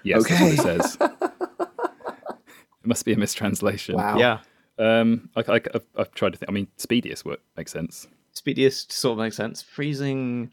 [0.03, 0.97] yes, that's what it says.
[0.99, 3.95] it must be a mistranslation.
[3.95, 4.17] Wow.
[4.17, 4.39] yeah.
[4.77, 6.49] Um, I, I, I've, I've tried to think.
[6.49, 8.07] I mean, speediest work makes sense.
[8.33, 9.61] Speediest sort of makes sense.
[9.61, 10.51] Freezing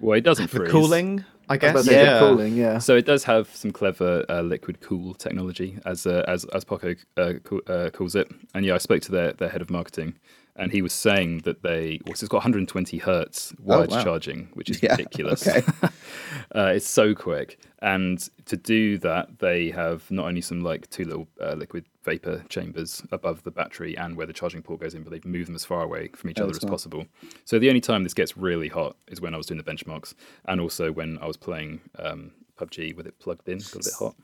[0.00, 0.70] Well, it doesn't for freeze.
[0.70, 1.70] cooling, I I guess.
[1.70, 2.18] about to say, yeah.
[2.20, 2.78] cooling, yeah.
[2.78, 6.94] So it does have some clever uh, liquid cool technology, as uh, as as Poco
[7.16, 8.28] uh, co- uh, calls it.
[8.54, 10.14] And yeah, I spoke to their, their head of marketing,
[10.56, 14.04] and he was saying that they well, so it's got 120 hertz wide Oh, wow.
[14.04, 15.46] charging, which is Yeah, ridiculous.
[15.48, 15.62] okay.
[16.54, 21.04] uh, it's so quick, and to do that, they have not only some like two
[21.04, 25.02] little uh, liquid vapor chambers above the battery and where the charging port goes in,
[25.02, 26.70] but they've moved them as far away from each Oh, other as smart.
[26.72, 27.06] possible.
[27.44, 30.14] So the only time this gets really hot is when I was doing the benchmarks,
[30.46, 33.92] and also when I was playing um, PUBG with it plugged in, got a bit
[33.98, 34.14] hot.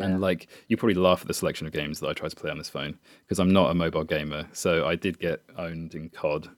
[0.00, 2.50] And like you probably laugh at the selection of games that I try to play
[2.50, 4.46] on this phone because I'm not a mobile gamer.
[4.52, 6.48] So I did get owned in COD.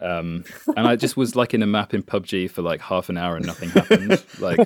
[0.00, 0.44] Um,
[0.76, 3.36] and I just was like in a map in PUBG for like half an hour
[3.36, 4.24] and nothing happened.
[4.40, 4.58] like,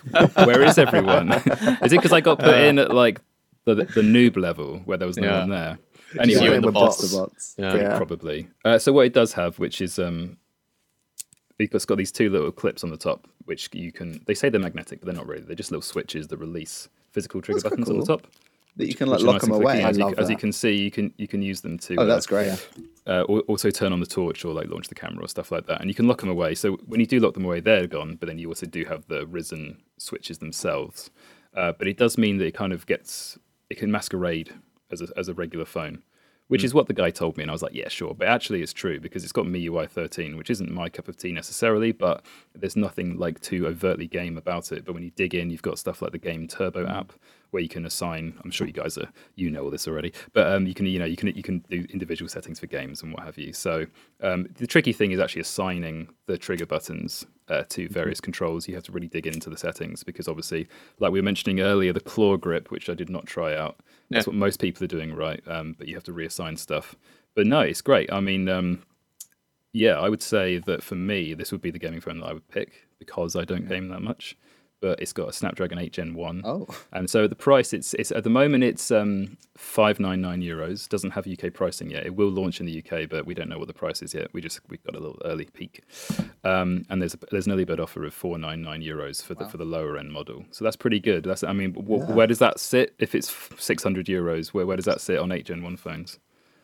[0.46, 1.30] where is everyone?
[1.82, 3.20] is it because I got put in at like
[3.74, 5.40] the, the noob level where there was no Yeah.
[5.40, 5.78] one there?
[6.14, 7.10] you Anyway, and the with bots.
[7.10, 7.54] The bots.
[7.58, 7.74] Yeah.
[7.74, 7.96] Yeah.
[7.96, 8.48] probably.
[8.64, 10.36] Uh, so what it does have, which is um,
[11.58, 14.20] it's got these two little clips on the top, which you can.
[14.26, 15.42] They say they're magnetic, but they're not really.
[15.42, 18.26] They're just little switches that release physical trigger That's quite buttons on the top.
[18.76, 19.64] That you can like lock nice them and clicky.
[19.64, 19.82] away.
[19.84, 21.96] As, you, love as you can see, you can you can use them to.
[21.96, 22.68] Oh, uh, that's great.
[23.06, 25.80] uh, also turn on the torch or like launch the camera or stuff like that.
[25.80, 26.54] And you can lock them away.
[26.54, 28.16] So when you do lock them away, they're gone.
[28.16, 31.10] But then you also do have the risen switches themselves.
[31.54, 33.38] Uh, but it does mean that it kind of gets
[33.70, 34.52] it can masquerade
[34.90, 36.02] as a, as a regular phone,
[36.48, 36.66] which hmm.
[36.66, 37.42] is what the guy told me.
[37.42, 38.14] And I was like, yeah, sure.
[38.14, 41.32] But actually, it's true because it's got MIUI 13, which isn't my cup of tea
[41.32, 41.92] necessarily.
[41.92, 44.84] But there's nothing like too overtly game about it.
[44.84, 47.12] But when you dig in, you've got stuff like the Game Turbo app
[47.56, 48.38] where you can assign.
[48.44, 50.98] I'm sure you guys are you know all this already, but um, you can you
[50.98, 53.54] know you can you can do individual settings for games and what have you.
[53.54, 53.86] So
[54.20, 58.68] um, the tricky thing is actually assigning the trigger buttons uh, to various controls.
[58.68, 61.94] You have to really dig into the settings because obviously, like we were mentioning earlier,
[61.94, 63.80] the claw grip, which I did not try out.
[64.10, 65.42] That's what most people are doing, right?
[65.48, 66.94] Um, but you have to reassign stuff.
[67.34, 68.12] But no, it's great.
[68.12, 68.50] I mean.
[68.50, 68.82] Um,
[69.72, 72.32] yeah, I would say that for me, this would be the gaming phone that I
[72.32, 74.34] would pick because I don't game that much.
[74.86, 76.42] But it's got a Snapdragon 8 Gen 1.
[76.44, 76.68] Oh.
[76.92, 80.88] And so the price, it's it's at the moment it's um, 599 euros.
[80.88, 82.06] Doesn't have UK pricing yet.
[82.06, 84.28] It will launch in the UK, but we don't know what the price is yet.
[84.32, 85.82] We just we've got a little early peek.
[86.44, 89.56] Um, and there's a, there's an early bird offer of 499 euros for the for
[89.56, 90.44] the lower end model.
[90.52, 91.24] So that's pretty good.
[91.24, 92.94] That's I mean, wh- where does that sit?
[93.00, 96.20] If it's 600 euros, where where does that sit on 8 Gen 1 phones?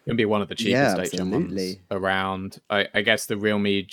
[0.06, 1.80] Gonna be one of the Yeah, cheapest HM ones absolutely.
[1.90, 2.60] around.
[2.70, 3.84] I, I guess the Realme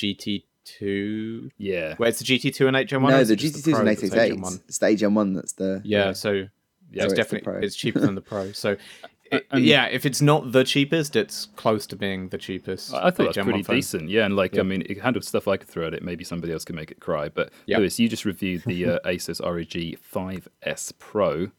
[0.79, 1.51] GT2.
[1.57, 1.95] Yeah.
[1.97, 3.13] Where's the GT2 and HM one?
[3.13, 4.39] No, or the GT2 is Pro an that's 888.
[4.39, 4.61] HM1?
[4.67, 5.81] It's the HM1 that's the.
[5.83, 6.47] Yeah, so Yeah,
[6.91, 7.59] it's it's definitely Pro.
[7.61, 8.51] it's cheaper than the Pro.
[8.51, 8.77] So
[9.31, 12.93] it- and- yeah, if it's not the cheapest, it's close to being the cheapest.
[12.93, 13.75] I I thought that's HM1 pretty phone.
[13.75, 14.09] decent.
[14.09, 14.61] Yeah, and like Yeah.
[14.61, 16.03] I mean, it handled stuff I could throw at it.
[16.03, 17.29] Maybe somebody else could make it cry.
[17.29, 17.77] But Yeah.
[17.79, 21.51] Lewis, you just reviewed the uh, Asus ROG 5S Pro,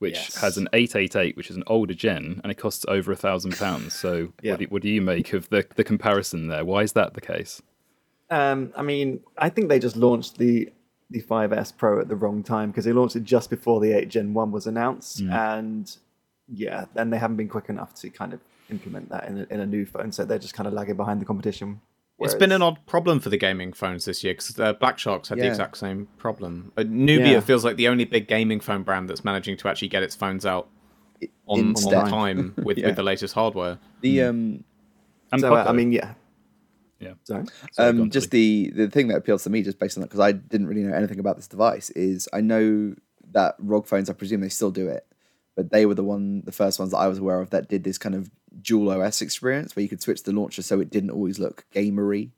[0.00, 0.36] which Yes.
[0.36, 3.94] has an 888, which is an older gen, and it costs over a thousand pounds.
[3.94, 4.52] So Yeah.
[4.52, 6.64] what, do, what do you make of the the comparison there?
[6.64, 7.62] Why is that the case?
[8.30, 10.72] Um, I mean, I think they just launched the
[11.10, 14.08] the 5S Pro at the wrong time because they launched it just before the 8
[14.08, 15.96] Gen 1 was announced, and
[16.48, 19.60] yeah, then they haven't been quick enough to kind of implement that in a, in
[19.60, 21.80] a new phone, so they're just kind of lagging behind the competition.
[22.20, 25.28] It's been an odd problem for the gaming phones this year because uh, Black Sharks
[25.28, 26.72] had the exact same problem.
[26.76, 27.40] Uh, Nubia Yeah.
[27.40, 30.46] feels like the only big gaming phone brand that's managing to actually get its phones
[30.46, 30.68] out
[31.46, 32.86] on, on time with, Yeah.
[32.86, 33.78] with the latest hardware.
[34.00, 34.64] The um,
[35.32, 36.14] And So uh, I mean, yeah,
[37.04, 37.14] yeah.
[37.24, 37.44] sorry.
[37.72, 40.20] Sorry, um, just the the thing that appeals to me, just based on that, because
[40.20, 42.94] I didn't really know anything about this device, is I know
[43.32, 45.06] that ROG phones, I presume they still do it,
[45.56, 47.84] but they were the one, the first ones that I was aware of that did
[47.84, 48.30] this kind of
[48.60, 52.30] dual OS experience where you could switch the launcher so it didn't always look gamery.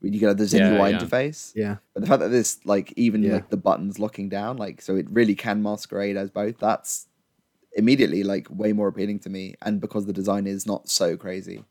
[0.00, 0.98] When you could have the Zen Yeah, UI yeah.
[0.98, 1.52] interface.
[1.54, 1.76] Yeah.
[1.94, 3.32] But the fact that this, like, even Yeah.
[3.34, 6.58] like the buttons locking down, like, so it really can masquerade as both.
[6.58, 7.06] That's
[7.76, 11.64] immediately like way more appealing to me, and because the design is not so crazy.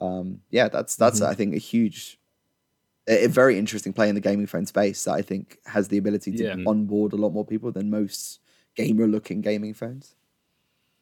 [0.00, 2.18] Um, yeah, that's that's I think a huge,
[3.08, 5.98] a, a very interesting play in the gaming phone space that I think has the
[5.98, 6.56] ability to Yeah.
[6.66, 8.40] onboard a lot more people than most
[8.76, 10.14] gamer-looking gaming phones.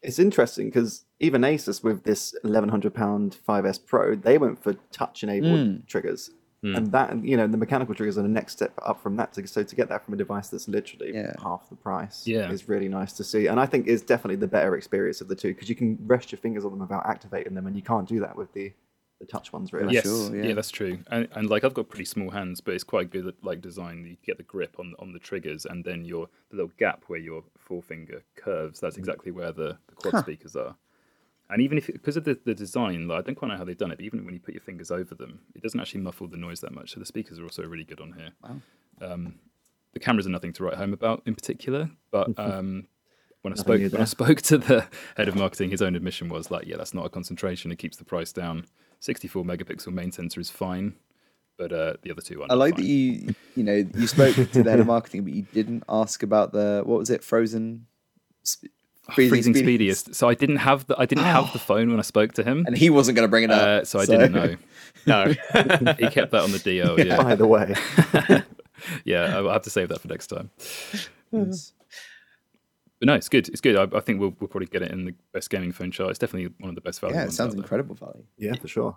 [0.02, 4.74] It's interesting because even Asus with this eleven hundred pound 5S Pro, they went for
[4.90, 5.86] touch enabled Mm.
[5.86, 6.30] triggers,
[6.62, 6.76] Hmm.
[6.76, 9.32] and that you know the mechanical triggers are the next step up from that.
[9.32, 11.34] To, so to get that from a device that's literally Yeah.
[11.42, 12.52] half the price, Yeah.
[12.52, 13.48] is really nice to see.
[13.48, 16.30] And I think is definitely the better experience of the two because you can rest
[16.30, 18.72] your fingers on them without activating them, and you can't do that with the
[19.18, 19.94] the touch ones really.
[19.94, 20.48] Yes, sure, yeah.
[20.48, 20.54] yeah.
[20.54, 20.98] that's true.
[21.10, 24.04] And, and like I've got pretty small hands, but it's quite good like design.
[24.06, 27.18] You get the grip on on the triggers, and then your the little gap where
[27.18, 28.78] your forefinger curves.
[28.78, 29.00] That's hmm.
[29.00, 30.76] exactly where the, the quad speakers are.
[31.52, 33.90] And even if because of the, the design, I don't quite know how they've done
[33.90, 33.96] it.
[33.96, 36.60] But even when you put your fingers over them, it doesn't actually muffle the noise
[36.60, 36.94] that much.
[36.94, 38.30] So the speakers are also really good on here.
[39.02, 39.34] Um,
[39.92, 42.86] the cameras are nothing to write home about in particular, but um,
[43.42, 44.86] when I spoke when I spoke to the
[45.16, 47.70] head of marketing, his own admission was like, "Yeah, that's not a concentration.
[47.70, 48.66] It keeps the price down.
[49.00, 50.94] 64 megapixel main sensor is fine,
[51.58, 52.52] but uh, the other two are." Not.
[52.52, 52.84] I like fine.
[52.84, 56.22] that you, you know, you spoke to the head of marketing, but you didn't ask
[56.22, 57.86] about the what was it, frozen,
[58.40, 58.72] sp-
[59.10, 60.14] freezing, speediest.
[60.14, 62.64] So I didn't have the I didn't have the phone when I spoke to him,
[62.66, 63.60] and he wasn't going to bring it up.
[63.82, 64.56] uh, so I didn't know.
[65.04, 65.24] No,
[65.98, 67.02] He kept that on the DO.
[67.04, 67.74] Yeah, By the way,
[69.04, 69.36] yeah.
[69.36, 70.50] I'll have to save that for next time.
[71.32, 73.48] But no, it's good.
[73.48, 73.74] It's good.
[73.76, 76.10] I, I think we'll, we'll probably get it in the best gaming phone chart.
[76.10, 77.16] It's definitely one of the best value.
[77.16, 78.22] yeah, it ones sounds incredible value.
[78.38, 78.96] yeah, for sure.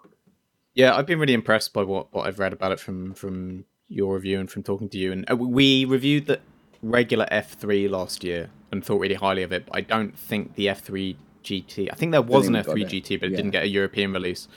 [0.76, 4.14] yeah, I've been really impressed by what, what I've read about it from from your
[4.16, 5.12] review and from talking to you.
[5.12, 6.39] And uh, we reviewed the
[6.84, 9.65] regular F3 last year and thought really highly of it.
[9.65, 11.89] But I don't think the F3 GT.
[11.91, 13.38] I think there was an F3 GT, but it Yeah.
[13.38, 14.47] didn't get a European release.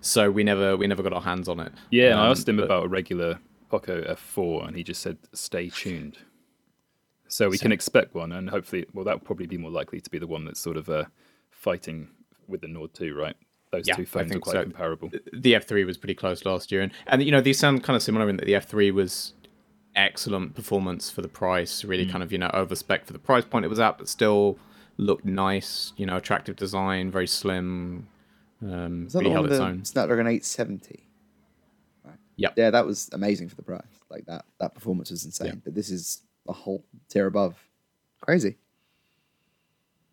[0.00, 1.72] So we never we never got our hands on it.
[1.90, 3.38] Yeah, and I Um, asked him but- about a regular
[3.70, 6.18] Poco F4, and he just said, "Stay tuned."
[7.28, 10.10] So we can expect one, and hopefully, well, that would probably be more likely to
[10.10, 11.04] be the one that's sort of uh,
[11.50, 12.08] fighting
[12.46, 13.34] with the Nord 2, right?
[13.72, 14.62] Those Yeah, two I phones are quite so.
[14.62, 15.10] comparable.
[15.32, 18.02] the F3 was pretty close last year, and and you know these sound kind of
[18.02, 19.32] similar in that the F3 was
[19.96, 21.84] excellent performance for the price.
[21.84, 24.08] Really kind of you know over spec for the price point it was at, but
[24.08, 24.58] still
[24.96, 25.92] looked nice.
[25.96, 28.08] You know, attractive design, very slim.
[28.62, 29.84] Um, Is that really the one held with its the own.
[29.84, 31.04] Snapdragon 870?
[32.36, 32.54] Yep.
[32.56, 33.82] Yeah, that was amazing for the price.
[34.10, 35.46] Like that, that performance was insane.
[35.48, 35.54] Yeah.
[35.64, 37.56] But this is a whole tier above.
[38.20, 38.56] Crazy.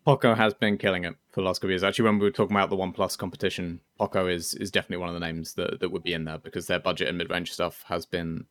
[0.04, 1.84] Poco has been killing it for the last couple of years.
[1.84, 5.14] Actually, when we were talking about the OnePlus competition, Poco is is definitely one of
[5.14, 7.84] the names that, that would be in there because their budget and mid range stuff
[7.86, 8.46] has been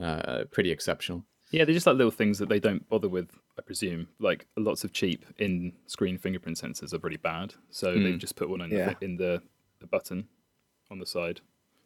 [0.00, 1.24] uh, pretty exceptional.
[1.52, 4.08] Yeah, they're just like little things that they don't bother with, I presume.
[4.18, 7.54] Like lots of cheap in screen fingerprint sensors are pretty bad.
[7.70, 8.94] So they've just put one in, Yeah.
[8.98, 9.42] the, in the,
[9.80, 10.26] the button
[10.90, 11.40] on the side.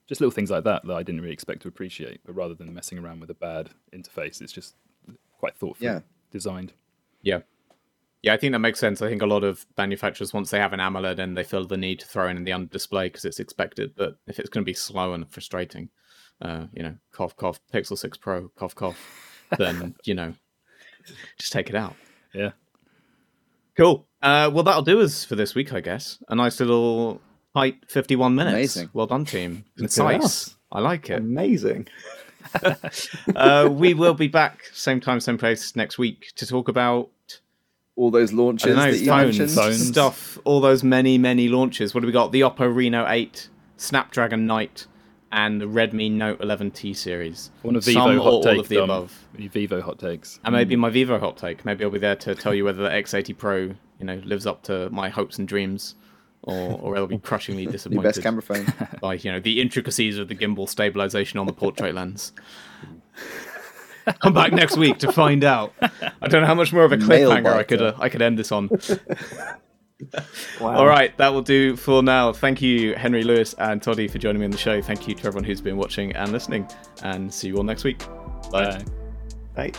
[0.08, 2.20] Just little things like that that I didn't really expect to appreciate.
[2.24, 4.76] But rather than messing around with a bad interface, it's just
[5.38, 6.00] quite thoughtfully Yeah.
[6.30, 6.72] designed.
[7.22, 7.40] Yeah.
[8.22, 9.00] Yeah, I think that makes sense.
[9.02, 11.76] I think a lot of manufacturers, once they have an AMOLED, and they feel the
[11.76, 13.94] need to throw in the under display because it's expected.
[13.96, 15.88] But if it's going to be slow and frustrating,
[16.40, 20.34] uh, you know, cough, cough, Pixel 6 Pro, cough, cough, then, you know,
[21.38, 21.94] just take it out.
[22.32, 22.50] Yeah.
[23.76, 24.06] Cool.
[24.22, 26.18] Uh, well, that'll do us for this week, I guess.
[26.28, 27.20] A nice little
[27.54, 28.54] tight 51 minutes.
[28.54, 28.90] Amazing.
[28.92, 29.64] Well done, team.
[29.76, 30.56] Concise.
[30.70, 31.18] I like it.
[31.18, 31.88] Amazing.
[33.36, 37.10] uh, we will be back same time, same place next week to talk about
[37.96, 39.54] All those launches know, that you phones.
[39.54, 39.88] Phones.
[39.88, 41.94] stuff, all those many, many launches.
[41.94, 42.32] What do we got?
[42.32, 44.86] The Oppo Reno 8, Snapdragon Knight,
[45.32, 47.50] and the Redmi Note 11T series.
[47.62, 48.90] One of Vivo Some hot or take, all of the Dom.
[48.90, 49.26] above.
[49.34, 50.40] Vivo hot takes.
[50.44, 51.64] And maybe my Vivo hot take.
[51.64, 54.62] Maybe I'll be there to tell you whether the X80 Pro, you know, lives up
[54.64, 55.94] to my hopes and dreams,
[56.42, 58.66] or or I'll be crushingly disappointed best camera phone.
[59.00, 62.32] by you know the intricacies of the gimbal stabilization on the portrait lens.
[64.20, 65.72] Come back next week to find out.
[65.80, 67.94] I don't know how much more of a cliffhanger I could uh.
[67.98, 68.70] I could end this on.
[70.60, 70.76] Wow.
[70.76, 72.34] All right, that will do for now.
[72.34, 74.82] Thank you, Henry Lewis and Toddy, for joining me on the show.
[74.82, 76.68] Thank you to everyone who's been watching and listening,
[77.02, 77.98] and see you all next week.
[78.50, 78.82] Bye.
[79.54, 79.72] Bye.